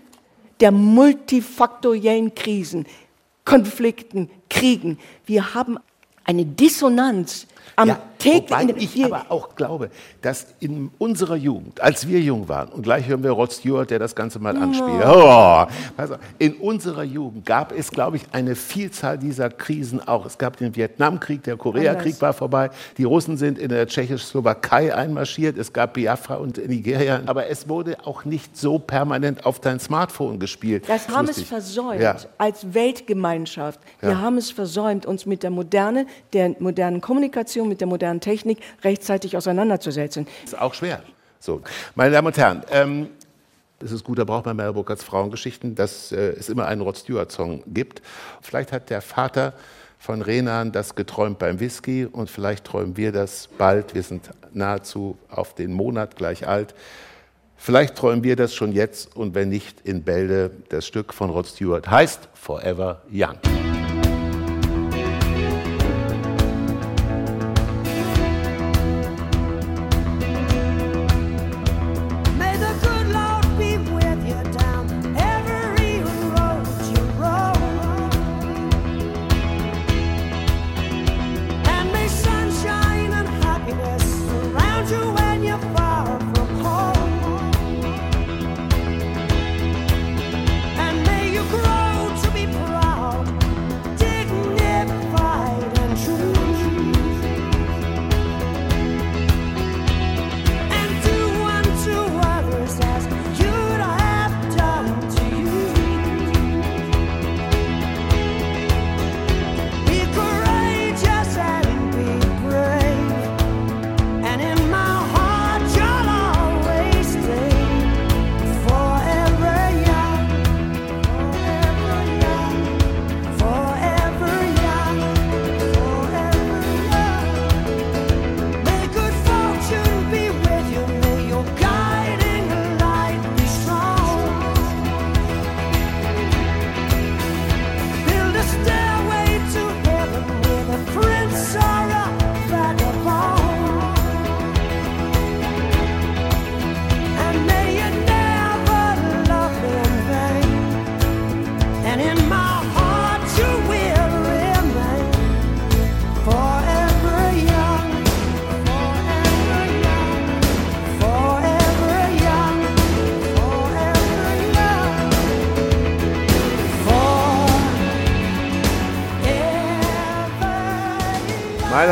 [0.63, 2.85] der multifaktoriellen Krisen,
[3.43, 4.97] Konflikten, Kriegen.
[5.25, 5.77] Wir haben
[6.23, 8.69] eine Dissonanz am Ja, täglichen.
[8.69, 9.89] wobei ich aber auch glaube,
[10.21, 13.99] dass in unserer Jugend, als wir jung waren, und gleich hören wir Rod Stewart, der
[13.99, 15.65] das Ganze mal anspielt, oh,
[16.39, 20.25] in unserer Jugend gab es, glaube ich, eine Vielzahl dieser Krisen auch.
[20.25, 25.57] Es gab den Vietnamkrieg, der Koreakrieg war vorbei, die Russen sind in der Tschechoslowakei einmarschiert,
[25.57, 30.39] es gab Biafra und Nigeria, aber es wurde auch nicht so permanent auf dein Smartphone
[30.39, 30.85] gespielt.
[30.87, 32.15] Das haben es versäumt Ja.
[32.37, 33.79] als Weltgemeinschaft.
[33.99, 34.21] Wir Ja.
[34.21, 39.37] haben es versäumt, uns mit der Moderne, der modernen Kommunikation, mit der modernen Technik rechtzeitig
[39.37, 40.27] auseinanderzusetzen.
[40.43, 41.01] ist auch schwer.
[41.39, 41.61] So,
[41.95, 43.09] meine Damen und Herren, ähm,
[43.83, 47.63] es ist guter Brauch bei Mel Burkhards Frauengeschichten, dass äh, es immer einen Rod Stewart-Song
[47.67, 48.01] gibt.
[48.41, 49.53] Vielleicht hat der Vater
[49.99, 53.93] von Renan das geträumt beim Whisky und vielleicht träumen wir das bald.
[53.93, 56.75] Wir sind nahezu auf den Monat gleich alt.
[57.55, 60.51] Vielleicht träumen wir das schon jetzt und wenn nicht in Bälde.
[60.69, 63.37] Das Stück von Rod Stewart heißt Forever Young.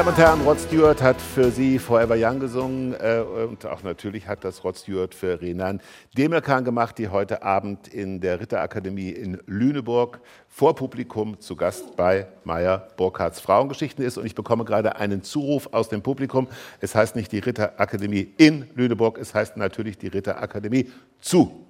[0.02, 4.28] Damen und Herren, Rod Stewart hat für Sie Forever Young gesungen äh, und auch natürlich
[4.28, 5.80] hat das Rod Stewart für Renan
[6.18, 12.26] Demirkan gemacht, die heute Abend in der Ritterakademie in Lüneburg vor Publikum zu Gast bei
[12.46, 14.18] Meyer Burkhardts Frauengeschichten ist.
[14.18, 16.48] Und ich bekomme gerade einen Zuruf aus dem Publikum.
[16.80, 20.90] Es heißt nicht die Ritterakademie in Lüneburg, es heißt natürlich die Ritterakademie
[21.20, 21.64] zu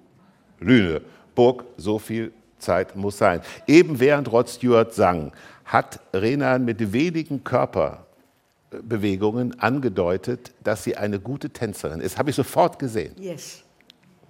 [0.58, 1.66] Lüneburg.
[1.76, 3.42] So viel Zeit muss sein.
[3.66, 5.32] Eben während Rod Stewart sang,
[5.66, 7.44] hat Renan mit wenigen
[8.72, 12.18] Körperbewegungen angedeutet, dass sie eine gute Tänzerin ist.
[12.18, 13.14] Habe ich sofort gesehen.
[13.18, 13.62] Yes.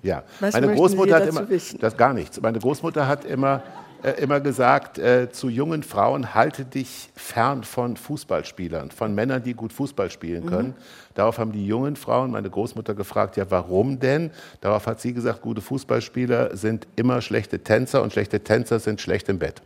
[0.03, 1.79] Ja, Was meine Großmutter hat immer wissen?
[1.81, 2.41] das gar nichts.
[2.41, 3.63] Meine Großmutter hat immer
[4.03, 9.55] äh, immer gesagt äh, zu jungen Frauen: Halte dich fern von Fußballspielern, von Männern, die
[9.55, 10.71] gut Fußball spielen können.
[10.71, 10.75] Mhm.
[11.15, 14.33] Darauf haben die jungen Frauen meine Großmutter gefragt: Ja, warum denn?
[14.61, 19.29] Darauf hat sie gesagt: Gute Fußballspieler sind immer schlechte Tänzer und schlechte Tänzer sind schlecht
[19.29, 19.63] im Bett.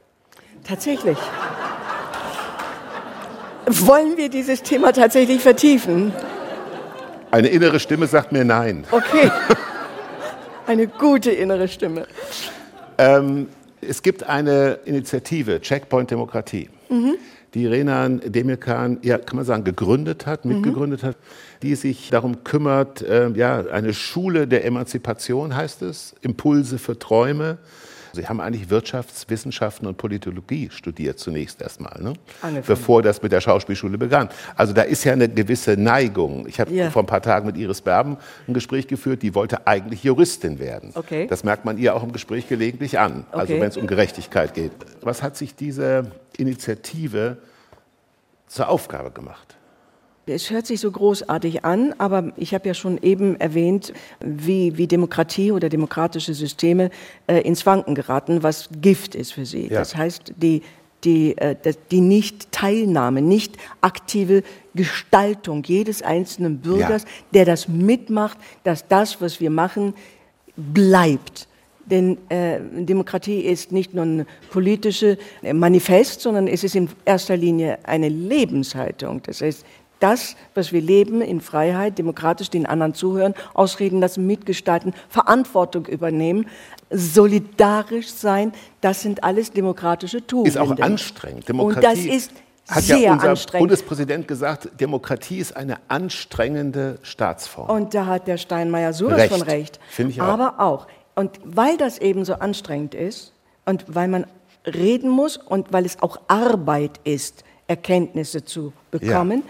[0.65, 1.17] Tatsächlich.
[3.69, 6.13] Wollen wir dieses Thema tatsächlich vertiefen?
[7.33, 8.85] Eine innere Stimme sagt mir Nein.
[8.91, 9.31] Okay.
[10.67, 12.07] Eine gute innere Stimme.
[12.99, 13.49] Ähm,
[13.81, 17.17] es gibt eine Initiative, Checkpoint Demokratie, Mhm.
[17.55, 20.55] die Renan Demirkan, ja, kann man sagen, gegründet hat, Mhm.
[20.55, 21.17] mitgegründet hat,
[21.63, 27.59] die sich darum kümmert, äh, ja, eine Schule der Emanzipation heißt es, Impulse für Träume.
[28.17, 32.15] Sie haben eigentlich Wirtschaftswissenschaften und Politologie studiert zunächst erstmal, ne?
[32.43, 32.65] Angefangen.
[32.67, 34.29] bevor das mit der Schauspielschule begann.
[34.57, 36.47] Also da ist ja eine gewisse Neigung.
[36.49, 36.91] Ich habe Ja.
[36.91, 38.17] vor ein paar Tagen mit Iris Berben
[38.49, 40.91] ein Gespräch geführt, die wollte eigentlich Juristin werden.
[40.95, 41.27] Okay.
[41.29, 43.61] Das merkt man ihr auch im Gespräch gelegentlich an, also Okay.
[43.63, 44.73] wenn es um Gerechtigkeit geht.
[45.03, 47.37] Was hat sich diese Initiative
[48.49, 49.56] zur Aufgabe gemacht?
[50.29, 54.89] Es hört sich so großartig an, aber ich habe ja schon eben erwähnt, wie, wie
[54.89, 56.91] Demokratie oder demokratische Systeme
[57.29, 59.69] äh, ins Wanken geraten, was Gift ist für sie.
[59.69, 59.79] Ja.
[59.79, 60.63] Das heißt, die,
[61.05, 61.55] die, äh,
[61.93, 64.43] die Nicht-Teilnahme, nicht aktive
[64.75, 67.09] Gestaltung jedes einzelnen Bürgers, Ja.
[67.35, 69.95] der das mitmacht, dass das, was wir machen,
[70.57, 71.47] bleibt.
[71.85, 75.19] Denn äh, Demokratie ist nicht nur ein politisches
[75.53, 79.23] Manifest, sondern es ist in erster Linie eine Lebenshaltung.
[79.23, 79.65] Das heißt,
[80.01, 86.47] das, was wir leben in Freiheit, demokratisch den anderen zuhören, ausreden lassen, mitgestalten, Verantwortung übernehmen,
[86.91, 90.51] solidarisch sein, das sind alles demokratische Tugenden.
[90.51, 91.49] Ist auch anstrengend.
[91.51, 92.31] Und das ist
[92.69, 93.69] hat sehr ja unser anstrengend.
[93.69, 97.71] Bundespräsident gesagt, Demokratie ist eine anstrengende Staatsform.
[97.71, 99.33] Und da hat der Steinmeier sowas Recht.
[99.33, 99.81] von recht.
[99.89, 100.27] Finde ich auch.
[100.27, 100.87] Aber auch.
[101.15, 103.33] Und weil das eben so anstrengend ist
[103.65, 104.27] und weil man
[104.67, 109.43] reden muss und weil es auch Arbeit ist, Erkenntnisse zu bekommen,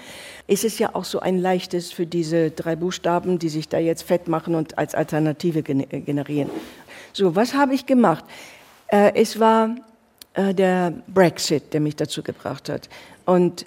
[0.46, 4.02] ist es ja auch so ein leichtes für diese drei Buchstaben, die sich da jetzt
[4.02, 6.50] fett machen und als Alternative äh, generieren.
[7.12, 8.24] So, was habe ich gemacht?
[8.88, 9.74] Äh, es war
[10.34, 12.88] äh, der Brexit, der mich dazu gebracht hat.
[13.24, 13.66] Und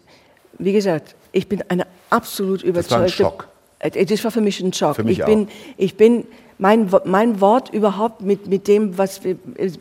[0.57, 2.95] wie gesagt, ich bin eine absolut überzeugte.
[2.95, 3.47] war ein Schock.
[3.79, 4.95] Äh, Das war für mich ein Schock.
[4.95, 5.73] Für mich ich bin, auch.
[5.77, 6.25] ich bin
[6.59, 9.21] mein, mein Wort überhaupt mit, mit dem, was,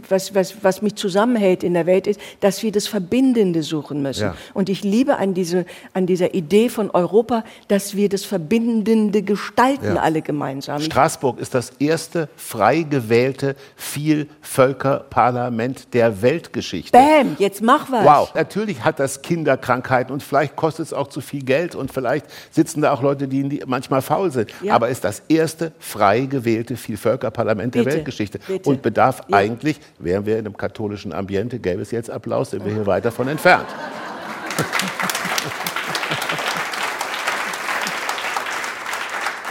[0.09, 4.22] was, was, was mich zusammenhält in der Welt, ist, dass wir das Verbindende suchen müssen.
[4.29, 4.35] Ja.
[4.55, 9.97] Und ich liebe an, diese, an dieser Idee von Europa, dass wir das Verbindende gestalten,
[9.97, 10.03] Ja.
[10.03, 10.81] alle gemeinsam.
[10.81, 16.93] Straßburg ist das erste frei gewählte Vielvölkerparlament der Weltgeschichte.
[16.97, 18.05] Bam, jetzt mach was.
[18.05, 22.26] Wow, natürlich hat das Kinderkrankheiten und vielleicht kostet es auch zu viel Geld und vielleicht
[22.53, 24.53] sitzen da auch Leute, die manchmal faul sind.
[24.62, 24.74] Ja.
[24.74, 28.69] Aber ist das erste frei gewählte Vielvölkerparlament der Weltgeschichte bitte.
[28.69, 29.37] und bedarf Ja.
[29.39, 33.05] eigentlich, wären wir in einem katholischen Ambiente, gäbe es jetzt Applaus, sind wir hier weit
[33.05, 33.66] davon entfernt.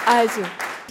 [0.05, 0.41] Also,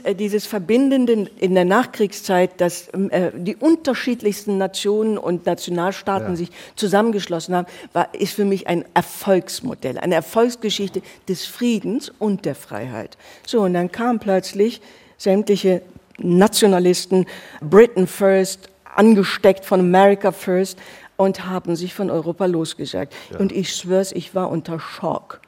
[0.05, 6.37] äh, dieses Verbindende in der Nachkriegszeit, dass ähm, äh, die unterschiedlichsten Nationen und Nationalstaaten Ja.
[6.37, 12.55] sich zusammengeschlossen haben, war, ist für mich ein Erfolgsmodell, eine Erfolgsgeschichte des Friedens und der
[12.55, 13.17] Freiheit.
[13.47, 14.81] So, und dann kamen plötzlich
[15.17, 15.81] sämtliche
[16.19, 17.27] Nationalisten,
[17.61, 20.79] Britain First, angesteckt von America First
[21.17, 23.15] und haben sich von Europa losgesagt.
[23.39, 25.41] Und ich schwör's, ich war unter Schock.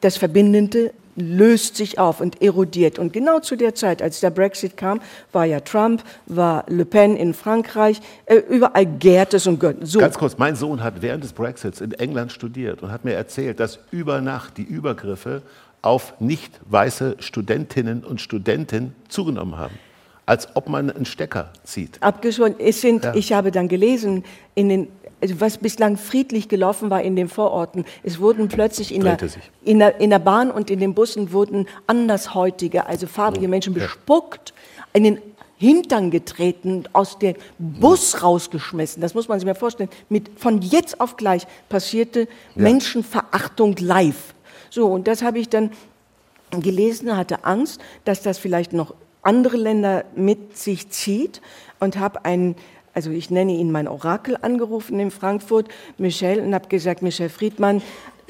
[0.00, 2.98] Das Verbindende löst sich auf und erodiert.
[2.98, 5.00] Und genau zu der Zeit, als der Brexit kam,
[5.32, 9.76] war ja Trump, war Le Pen in Frankreich, äh, überall gärt es und gött.
[9.82, 10.00] So.
[10.00, 13.60] Ganz kurz, mein Sohn hat während des Brexits in England studiert und hat mir erzählt,
[13.60, 15.42] dass über Nacht die Übergriffe
[15.82, 19.78] auf nicht weiße Studentinnen und Studenten zugenommen haben.
[20.26, 22.02] Als ob man einen Stecker zieht.
[22.02, 22.54] abgeschworen.
[22.58, 23.14] Es sind, Ja.
[23.14, 24.88] ich habe dann gelesen, in den,
[25.20, 29.18] also was bislang friedlich gelaufen war in den Vororten, es wurden plötzlich in der,
[29.64, 34.54] in, der, in der Bahn und in den Bussen wurden andershäutige, also farbige Menschen bespuckt,
[34.94, 35.18] in den
[35.56, 39.00] Hintern getreten, aus dem Bus rausgeschmissen.
[39.00, 39.88] Das muss man sich mal vorstellen.
[40.08, 44.34] Mit, von jetzt auf gleich passierte Menschenverachtung live.
[44.70, 45.70] So, und das habe ich dann
[46.50, 48.94] gelesen, hatte Angst, dass das vielleicht noch
[49.24, 51.40] andere Länder mit sich zieht
[51.80, 52.56] und habe einen,
[52.92, 55.68] also ich nenne ihn mein Orakel angerufen in Frankfurt,
[55.98, 57.82] Michel, und habe gesagt, Michel Friedmann,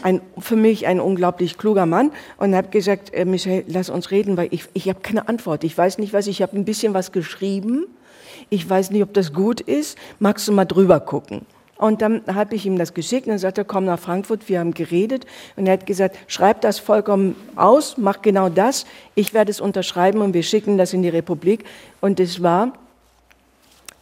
[0.03, 4.37] ein, für mich ein unglaublich kluger Mann und habe gesagt, äh, Michel, lass uns reden,
[4.37, 5.65] weil ich, ich habe keine Antwort.
[5.65, 7.87] Ich weiß nicht was, ich habe ein bisschen was geschrieben.
[8.51, 9.97] Ich weiß nicht, ob das gut ist.
[10.19, 11.47] Magst du mal drüber gucken?
[11.77, 14.61] Und dann habe ich ihm das geschickt und dann sagte er, komm nach Frankfurt, wir
[14.61, 15.27] haben geredet.
[15.57, 18.87] Und er hat gesagt, schreib das vollkommen aus, mach genau das.
[19.15, 21.65] Ich werde es unterschreiben und wir schicken das in die Republik.
[22.01, 22.73] Und es war,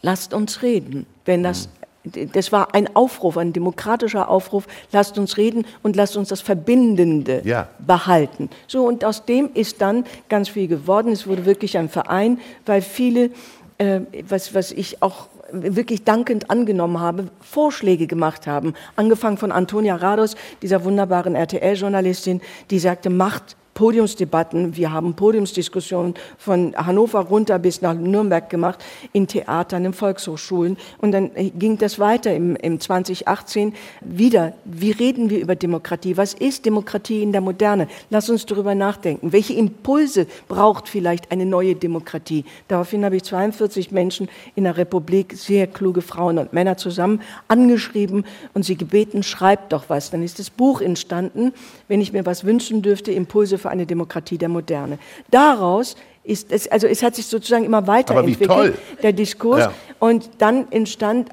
[0.03, 1.07] lasst uns reden.
[1.25, 1.67] Wenn das,
[2.03, 7.41] das war ein Aufruf, ein demokratischer Aufruf, lasst uns reden und lasst uns das Verbindende
[7.43, 7.69] Ja.
[7.79, 8.49] behalten.
[8.67, 11.11] So, und aus dem ist dann ganz viel geworden.
[11.11, 13.31] Es wurde wirklich ein Verein, weil viele,
[13.79, 18.73] äh, was, was ich auch wirklich dankend angenommen habe, Vorschläge gemacht haben.
[18.95, 24.75] Angefangen von Antonia Rados, dieser wunderbaren RTL-Journalistin, die sagte, macht Podiumsdebatten.
[24.75, 30.77] Wir haben Podiumsdiskussionen von Hannover runter bis nach Nürnberg gemacht, in Theatern, in Volkshochschulen.
[30.99, 34.53] Und dann ging das weiter im, im 2018 wieder.
[34.65, 36.17] Wie reden wir über Demokratie?
[36.17, 37.87] Was ist Demokratie in der Moderne?
[38.09, 39.31] Lass uns darüber nachdenken.
[39.31, 42.45] Welche Impulse braucht vielleicht eine neue Demokratie?
[42.67, 48.25] Daraufhin habe ich 42 Menschen in der Republik, sehr kluge Frauen und Männer zusammen angeschrieben
[48.53, 50.11] und sie gebeten, schreibt doch was.
[50.11, 51.53] Dann ist das Buch entstanden,
[51.87, 54.99] wenn ich mir was wünschen dürfte, Impulse für eine Demokratie der Moderne.
[55.31, 59.59] Daraus ist es, also es hat sich sozusagen immer weiterentwickelt, der Diskurs.
[59.59, 59.73] Ja.
[59.99, 61.29] Und dann entstand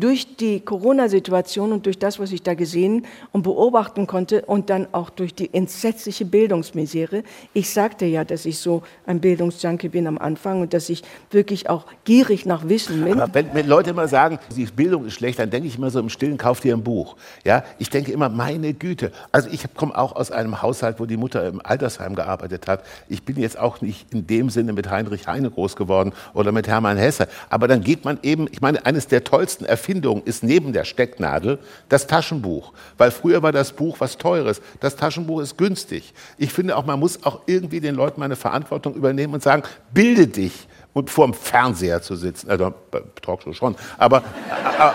[0.00, 4.88] durch die Corona-Situation und durch das, was ich da gesehen und beobachten konnte und dann
[4.92, 7.22] auch durch die entsetzliche Bildungsmisere.
[7.52, 11.68] Ich sagte ja, dass ich so ein Bildungsjunkie bin am Anfang und dass ich wirklich
[11.68, 13.20] auch gierig nach Wissen bin.
[13.20, 16.00] Aber wenn, wenn Leute immer sagen, die Bildung ist schlecht, dann denke ich immer so
[16.00, 17.16] im Stillen, kauf dir ein Buch.
[17.44, 19.12] Ja, ich denke immer, meine Güte.
[19.30, 22.84] Also ich komme auch aus einem Haushalt, wo die Mutter im Altersheim gearbeitet hat.
[23.08, 26.66] Ich bin jetzt auch nicht in dem Sinne mit Heinrich Heine groß geworden oder mit
[26.66, 27.28] Hermann Hesse.
[27.50, 29.81] Aber dann geht man eben, ich meine, eines der tollsten Erfindungen
[30.24, 31.58] ist neben der Stecknadel
[31.88, 32.72] das Taschenbuch.
[32.98, 34.60] Weil früher war das Buch was Teures.
[34.80, 36.14] Das Taschenbuch ist günstig.
[36.38, 39.62] Ich finde auch, man muss auch irgendwie den Leuten mal eine Verantwortung übernehmen und sagen,
[39.92, 42.50] bilde dich und vor dem Fernseher zu sitzen.
[42.50, 43.76] Also bei Talkshow schon.
[43.98, 44.22] Aber,
[44.78, 44.94] aber,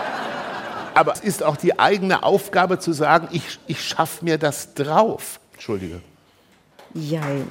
[0.94, 5.40] aber es ist auch die eigene Aufgabe zu sagen, ich, ich schaffe mir das drauf.
[5.54, 6.00] Entschuldige.
[6.94, 7.46] Jein.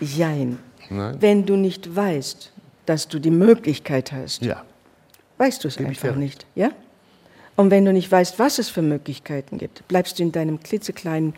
[0.00, 0.58] Jein.
[0.90, 1.16] Nein.
[1.20, 2.52] Wenn du nicht weißt,
[2.86, 4.62] dass du die Möglichkeit hast, Ja.
[5.38, 6.46] weißt du es Gebe einfach nicht.
[6.54, 6.70] Ja?
[7.56, 11.34] Und wenn du nicht weißt, was es für Möglichkeiten gibt, bleibst du in deinem klitzekleinen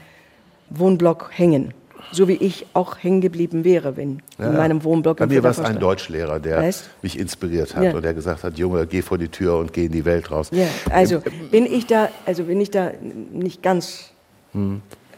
[0.70, 1.72] Wohnblock hängen.
[2.12, 5.58] So wie ich auch hängen geblieben wäre, wenn in meinem Wohnblock Bei mir war es
[5.60, 6.88] ein Deutschlehrer, der Weißt?
[7.02, 7.92] mich inspiriert hat Ja.
[7.94, 10.48] und der gesagt hat, Junge, geh vor die Tür und geh in die Welt raus.
[10.52, 11.20] Ja, also
[11.50, 12.92] bin ich da, also bin ich da
[13.32, 14.10] nicht ganz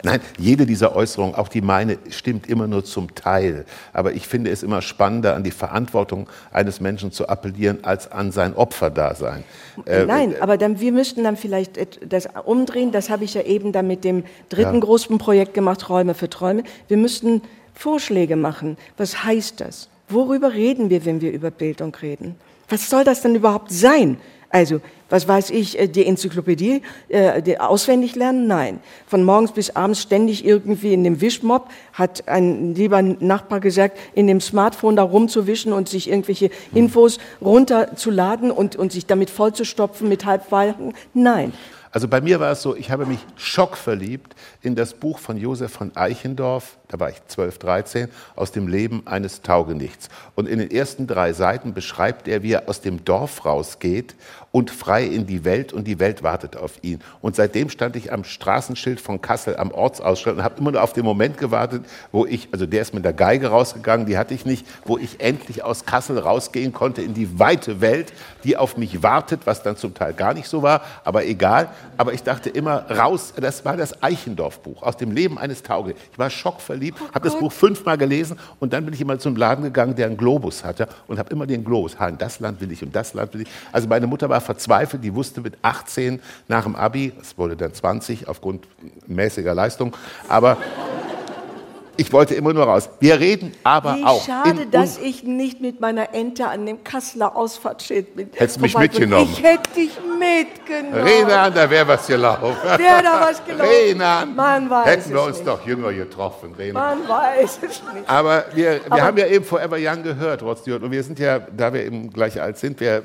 [0.02, 3.64] Nein, jede dieser Äußerungen, auch die meine, stimmt immer nur zum Teil.
[3.92, 8.32] Aber ich finde es immer spannender, an die Verantwortung eines Menschen zu appellieren, als an
[8.32, 9.44] sein Opferdasein.
[9.86, 11.78] Äh, Nein, aber dann, wir müssten dann vielleicht
[12.10, 12.92] das umdrehen.
[12.92, 14.80] Das habe ich ja eben dann mit dem dritten Ja.
[14.80, 16.64] großen Projekt gemacht, Räume für Träume.
[16.88, 17.42] Wir müssten
[17.74, 18.76] Vorschläge machen.
[18.96, 19.88] Was heißt das?
[20.08, 22.34] Worüber reden wir, wenn wir über Bildung reden?
[22.68, 24.18] Was soll das denn überhaupt sein?
[24.48, 24.80] Also,
[25.10, 28.46] was weiß ich, äh, die Enzyklopädie äh, die auswendig lernen?
[28.46, 28.80] Nein.
[29.06, 34.26] Von morgens bis abends ständig irgendwie in dem Wischmob hat ein lieber Nachbar gesagt, in
[34.26, 40.24] dem Smartphone da rumzuwischen und sich irgendwelche Infos runterzuladen und, und sich damit vollzustopfen mit
[40.24, 40.94] Halbwahrheiten?
[41.12, 41.52] Nein.
[41.92, 45.72] Also bei mir war es so, ich habe mich schockverliebt in das Buch von Josef
[45.72, 50.08] von Eichendorff, da war ich 12, 13, aus dem Leben eines Taugenichts.
[50.34, 54.14] Und in den ersten drei Seiten beschreibt er, wie er aus dem Dorf rausgeht
[54.52, 57.00] und frei in die Welt und die Welt wartet auf ihn.
[57.20, 60.92] Und seitdem stand ich am Straßenschild von Kassel am Ortsausstand und habe immer nur auf
[60.92, 64.44] den Moment gewartet, wo ich, also der ist mit der Geige rausgegangen, die hatte ich
[64.44, 68.12] nicht, wo ich endlich aus Kassel rausgehen konnte in die weite Welt,
[68.42, 71.68] die auf mich wartet, was dann zum Teil gar nicht so war, aber egal.
[71.96, 76.02] Aber ich dachte immer, raus, das war das Eichendorff-Buch aus dem Leben eines Taugenichts.
[76.12, 76.79] Ich war schockverliebt,
[77.14, 80.16] habe das Buch fünfmal gelesen und dann bin ich immer zum Laden gegangen, der einen
[80.16, 83.14] Globus hatte und habe immer den Globus, ha, in das Land will ich und das
[83.14, 83.48] Land will ich.
[83.72, 87.72] Also meine Mutter war verzweifelt, die wusste mit 18 nach dem Abi, es wurde dann
[87.72, 88.66] 20 aufgrund
[89.06, 89.96] mäßiger Leistung,
[90.28, 90.56] aber
[91.96, 92.88] ich wollte immer nur raus.
[93.00, 97.36] Wir reden aber Wie auch schade, dass ich nicht mit meiner Ente an dem Kasseler
[97.36, 98.30] Ausfahrtsschild bin.
[98.34, 99.00] Hättest du mich vorbei bin.
[99.00, 99.30] mitgenommen.
[99.32, 101.02] Ich hätte dich mitgenommen.
[101.06, 102.56] Renan, da wäre was gelaufen.
[102.78, 103.70] Wäre da was gelaufen?
[103.88, 105.46] Renan, Man weiß hätten wir uns nicht.
[105.48, 106.98] doch jünger getroffen, Renan.
[107.00, 108.08] Man weiß es nicht.
[108.08, 110.82] Aber wir, wir Aber- haben ja eben Forever Young gehört, Rod Stewart.
[110.82, 113.02] Und wir sind ja, da wir eben gleich alt sind, wir,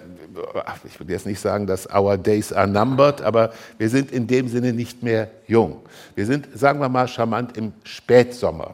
[0.86, 4.48] ich würde jetzt nicht sagen, dass our days are numbered, aber wir sind in dem
[4.48, 5.82] Sinne nicht mehr jung.
[6.16, 8.74] Wir sind, sagen wir mal, charmant im Spätsommer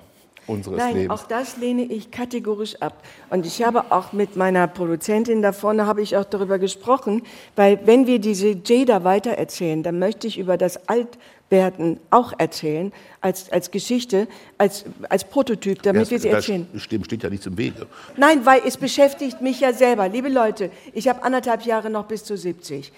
[0.51, 1.11] unseres Nein, Lebens.
[1.11, 3.03] auch das lehne ich kategorisch ab.
[3.29, 7.23] Und ich habe auch mit meiner Produzentin da vorne habe ich auch darüber gesprochen,
[7.55, 12.91] weil wenn wir diese Jada weitererzählen, dann möchte ich über das Altwerden auch erzählen,
[13.21, 14.27] als, als Geschichte,
[14.57, 16.67] als, als Prototyp, damit wir sie erzählen.
[16.75, 17.87] stimmt, steht ja nichts im Wege.
[18.17, 20.09] Nein, weil es beschäftigt mich ja selber.
[20.09, 22.91] Liebe Leute, ich habe anderthalb Jahre noch bis zu 70.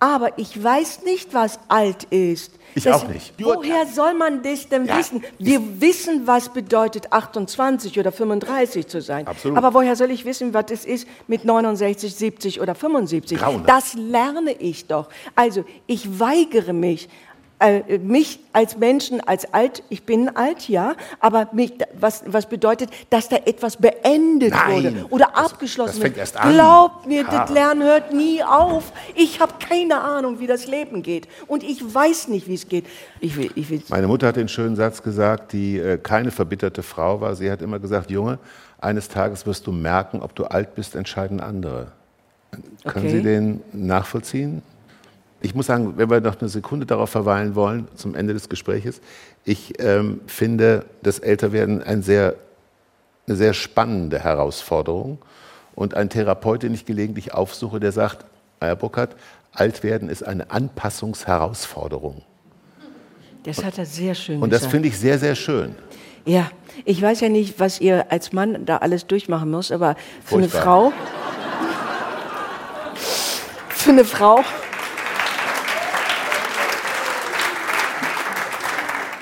[0.00, 2.52] Aber ich weiß nicht, was alt ist.
[2.74, 3.34] Ich auch nicht.
[3.38, 5.22] Woher soll man das denn Ja, wissen?
[5.38, 9.26] Wir wissen, was bedeutet 28 oder 35 zu sein.
[9.26, 9.58] Absolut.
[9.58, 13.38] Aber woher soll ich wissen, was es ist mit 69, 70 oder 75?
[13.38, 13.68] Grauenhaft.
[13.68, 15.08] Das lerne ich doch.
[15.34, 17.08] Also ich weigere mich,
[17.60, 22.90] äh, mich als Menschen, als alt, ich bin alt, ja, aber mich, was, was bedeutet,
[23.10, 26.18] dass da etwas beendet Nein, wurde oder das- abgeschlossen das fängt wird.
[26.18, 26.52] erst an.
[26.52, 27.30] Glaubt mir, Ja.
[27.46, 28.92] das Lernen hört nie auf.
[29.14, 31.28] Ich habe keine Ahnung, wie das Leben geht.
[31.46, 32.86] Und ich weiß nicht, wie es geht.
[33.20, 36.82] Ich will, ich will, Meine Mutter hat den schönen Satz gesagt, die äh, keine verbitterte
[36.82, 37.34] Frau war.
[37.36, 38.38] Sie hat immer gesagt, Junge,
[38.80, 41.88] eines Tages wirst du merken, ob du alt bist, entscheiden andere.
[42.50, 43.10] Können Okay.
[43.10, 44.62] Sie den nachvollziehen?
[45.42, 49.00] Ich muss sagen, wenn wir noch eine Sekunde darauf verweilen wollen, zum Ende des Gespräches,
[49.44, 52.34] ich ähm, finde das Älterwerden ein sehr,
[53.26, 55.18] eine sehr spannende Herausforderung
[55.74, 58.26] und ein Therapeut, den ich gelegentlich aufsuche, der sagt,
[58.60, 59.16] Herr Burkhardt,
[59.52, 62.22] Altwerden ist eine Anpassungsherausforderung.
[63.44, 64.72] das hat er sehr schön Und das gesagt.
[64.72, 65.74] finde ich sehr, sehr schön.
[66.26, 66.50] Ja,
[66.84, 70.48] ich weiß ja nicht, was ihr als Mann da alles durchmachen muss, aber für eine
[70.48, 70.62] Furchtbar.
[70.62, 70.92] Frau,
[73.70, 74.44] für eine Frau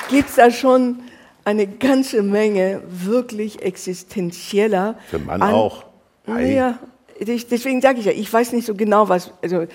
[0.09, 1.01] gibt es da schon
[1.45, 4.97] eine ganze Menge wirklich existenzieller.
[5.09, 5.85] Für Mann auch.
[6.27, 6.33] Ei.
[6.33, 6.79] Naja,
[7.19, 9.67] ich, deswegen sage ich ja, ich weiß nicht so genau, was, also,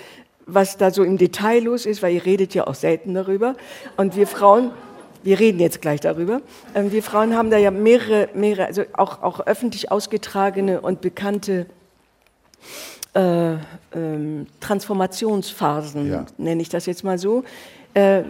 [0.46, 3.56] was da so im Detail los ist, weil ihr redet ja auch selten darüber.
[3.96, 4.70] Und wir Frauen,
[5.22, 6.42] wir reden jetzt gleich darüber,
[6.74, 11.66] ähm, wir Frauen haben da ja mehrere, mehrere also auch, auch öffentlich ausgetragene und bekannte
[13.14, 13.54] äh,
[13.94, 16.26] ähm, Transformationsphasen, Ja.
[16.38, 17.44] nenne ich das jetzt mal so.
[17.94, 18.22] Äh,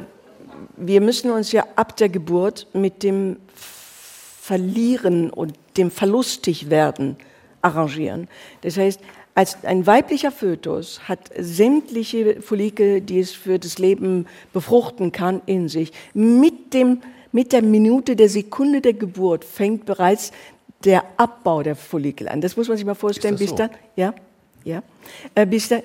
[0.77, 7.17] wir müssen uns ja ab der Geburt mit dem Verlieren und dem Verlustigwerden
[7.63, 8.29] arrangieren.
[8.61, 9.01] Das heißt,
[9.35, 15.69] als ein weiblicher Fötus hat sämtliche Follikel, die es für das Leben befruchten kann, in
[15.69, 15.93] sich.
[16.13, 17.01] Mit, dem,
[17.33, 20.31] mit der Minute, der Sekunde der Geburt fängt bereits
[20.85, 22.41] der Abbau der Follikel an.
[22.41, 23.37] Das muss man sich mal vorstellen.
[23.37, 23.57] Bis so?
[23.57, 24.15] dann, ja,
[24.63, 24.83] ja,
[25.35, 25.83] äh, bis dann,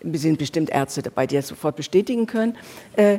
[0.00, 2.56] wir sind bestimmt Ärzte dabei, die das sofort bestätigen können.
[2.96, 3.18] Äh,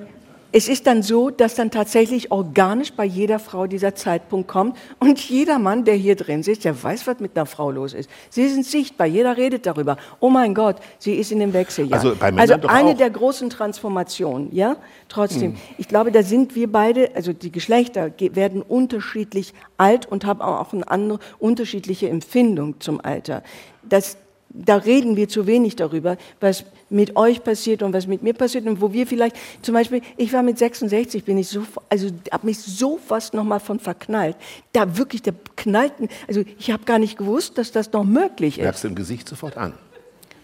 [0.57, 5.19] es ist dann so, dass dann tatsächlich organisch bei jeder Frau dieser Zeitpunkt kommt und
[5.19, 8.09] jeder Mann, der hier drin sitzt, der weiß, was mit einer Frau los ist.
[8.29, 9.97] Sie sind sichtbar, jeder redet darüber.
[10.21, 11.99] Oh mein Gott, sie ist in dem Wechseljahr.
[11.99, 12.97] Also bei Männern also eine auch.
[12.97, 14.77] der großen Transformationen, ja.
[15.09, 15.57] Trotzdem, Hm.
[15.77, 20.39] ich glaube, da sind wir beide, also die Geschlechter ge- werden unterschiedlich alt und haben
[20.39, 23.43] auch eine andere unterschiedliche Empfindung zum Alter.
[23.83, 24.15] Das
[24.57, 28.65] da reden wir zu wenig darüber, was mit euch passiert und was mit mir passiert
[28.67, 32.45] und wo wir vielleicht, zum Beispiel, ich war mit 66, bin ich so, also habe
[32.45, 34.35] mich so fast nochmal von verknallt.
[34.71, 38.63] Da wirklich, der knallten, also ich habe gar nicht gewusst, dass das noch möglich ist.
[38.63, 39.73] Merkst du im Gesicht sofort an.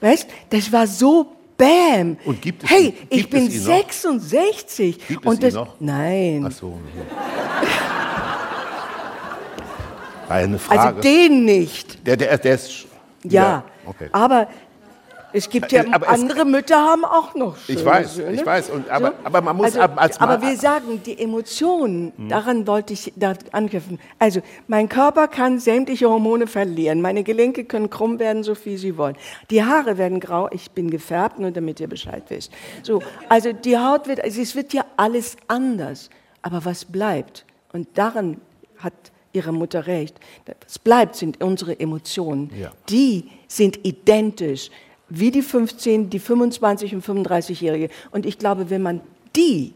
[0.01, 1.27] Weißt, das war so
[1.57, 2.17] Bam.
[2.25, 3.77] Und gibt es hey, ihn- ich gibt bin es ihn noch?
[3.77, 5.07] 66.
[5.07, 5.75] Gibt es und das, noch?
[5.79, 6.43] Nein.
[6.47, 6.79] Ach so.
[6.97, 7.91] Ja
[10.31, 10.81] eine Frage.
[10.81, 12.05] Also den nicht.
[12.07, 12.85] der, der, der ist.
[13.23, 13.63] Ja.
[13.85, 14.07] Okay.
[14.11, 14.47] Aber
[15.33, 18.33] es gibt ja Aber es- andere Mütter haben auch noch schöne Ich weiß, Söhne.
[18.33, 18.69] ich weiß.
[18.69, 23.11] Und, aber, aber man muss also, als aber wir sagen, die Emotionen, daran wollte ich
[23.15, 23.99] da anknüpfen.
[24.19, 27.01] Also, mein Körper kann sämtliche Hormone verlieren.
[27.01, 29.15] Meine Gelenke können krumm werden, so viel sie wollen.
[29.49, 30.49] Die Haare werden grau.
[30.51, 32.51] Ich bin gefärbt, nur damit ihr Bescheid wisst.
[32.83, 36.09] So, also die Haut wird, also es wird ja alles anders.
[36.41, 37.45] Aber was bleibt?
[37.73, 38.41] Und daran
[38.77, 38.93] hat
[39.33, 40.19] Ihre Mutter recht.
[40.65, 42.51] Was bleibt, sind unsere Emotionen.
[42.59, 42.71] Ja.
[42.89, 44.69] Die sind identisch
[45.13, 47.89] wie die 15, die 25 und 35-Jährige.
[48.11, 49.01] Und ich glaube, wenn man
[49.35, 49.73] die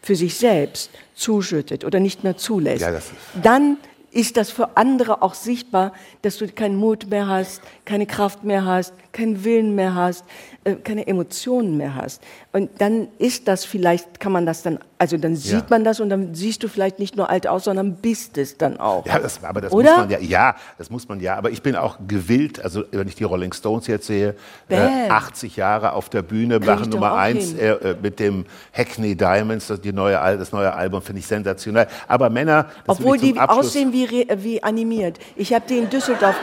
[0.00, 3.12] für sich selbst zuschüttet oder nicht mehr zulässt, Ja, ist-
[3.42, 3.76] dann
[4.10, 5.92] ist das für andere auch sichtbar,
[6.22, 10.24] dass du keinen Mut mehr hast, keine Kraft mehr hast, keinen Willen mehr hast,
[10.64, 12.22] äh, keine Emotionen mehr hast.
[12.52, 15.66] Und dann ist das vielleicht, kann man das dann, also dann sieht Ja.
[15.68, 18.78] man das und dann siehst du vielleicht nicht nur alt aus, sondern bist es dann
[18.78, 19.04] auch.
[19.04, 19.90] Ja, das, aber das Oder?
[19.90, 20.18] muss man ja.
[20.20, 21.34] Ja, das muss man ja.
[21.36, 24.36] Aber ich bin auch gewillt, also wenn ich die Rolling Stones jetzt sehe,
[24.68, 25.10] äh, Bam.
[25.10, 29.80] 80 Jahre auf der Bühne, machen Nummer eins äh, äh, mit dem Hackney Diamonds, das,
[29.80, 31.88] die neue, das neue Album finde ich sensationell.
[32.06, 35.18] Aber Männer, das Obwohl die Abschluss- aussehen wie, re- wie animiert.
[35.34, 36.36] Ich habe die in Düsseldorf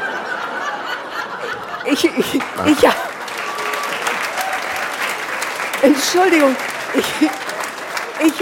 [1.92, 2.36] ich, ich,
[2.66, 2.94] ich ja.
[5.82, 6.56] Entschuldigung,
[6.94, 7.06] ich,
[8.26, 8.34] ich,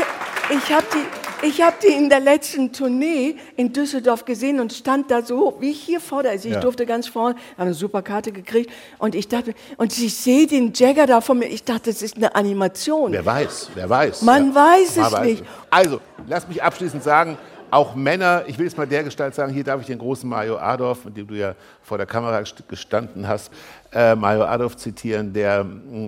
[0.49, 5.11] ich habe die, ich hab die in der letzten Tournee in Düsseldorf gesehen und stand
[5.11, 6.29] da so, wie hier vorne.
[6.29, 6.59] Also ich ja.
[6.59, 10.73] durfte ganz vorne, habe eine super Karte gekriegt und ich dachte, und ich sehe den
[10.73, 11.45] Jagger da vor mir.
[11.45, 13.11] Ich dachte, das ist eine Animation.
[13.11, 14.23] Wer weiß, wer weiß.
[14.23, 14.55] Man ja.
[14.55, 15.25] weiß Man es weiß.
[15.25, 15.43] nicht.
[15.69, 17.37] Also, lass mich abschließend sagen,
[17.69, 20.57] auch Männer, ich will es mal der Gestalt sagen, hier darf ich den großen Mario
[20.57, 23.51] Adorf, mit dem du ja vor der Kamera gest- gestanden hast,
[23.91, 25.65] äh, Mario Adorf zitieren, der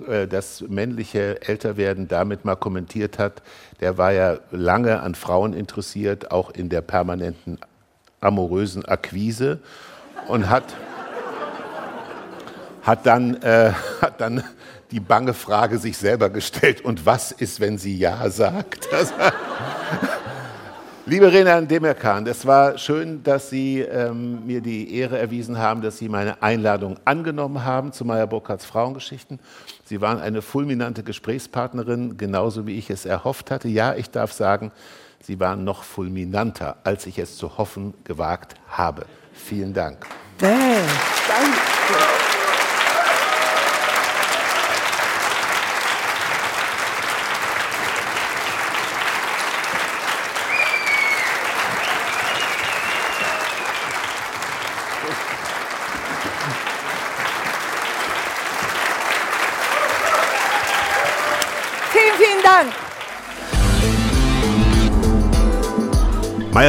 [0.08, 3.42] äh, das männliche Älterwerden damit mal kommentiert hat.
[3.82, 7.60] Der war ja lange an Frauen interessiert, auch in der permanenten
[8.22, 9.60] amorösen Akquise
[10.28, 10.64] und hat
[12.82, 14.44] hat dann, äh, hat dann
[14.92, 18.88] die bange Frage sich selber gestellt, und was ist, wenn sie Ja sagt?
[18.92, 19.14] Das,
[21.10, 25.98] Liebe Renan Demirkan, es war schön, dass Sie ähm, mir die Ehre erwiesen haben, dass
[25.98, 29.40] Sie meine Einladung angenommen haben zu Meyer Burkhardts Frauengeschichten.
[29.86, 33.68] Sie waren eine fulminante Gesprächspartnerin, genauso wie ich es erhofft hatte.
[33.68, 34.72] Ja, ich darf sagen,
[35.20, 39.08] Sie waren noch fulminanter, als ich es zu hoffen gewagt habe.
[39.34, 40.06] Vielen Dank.
[40.40, 40.48] Nee,
[41.28, 42.19] danke.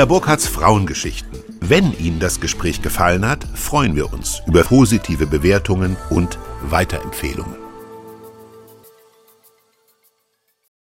[0.01, 1.40] Meyer Burkhardts Frauengeschichten.
[1.61, 7.60] Wenn Ihnen das Gespräch gefallen hat, freuen wir uns über positive Bewertungen und Weiterempfehlungen.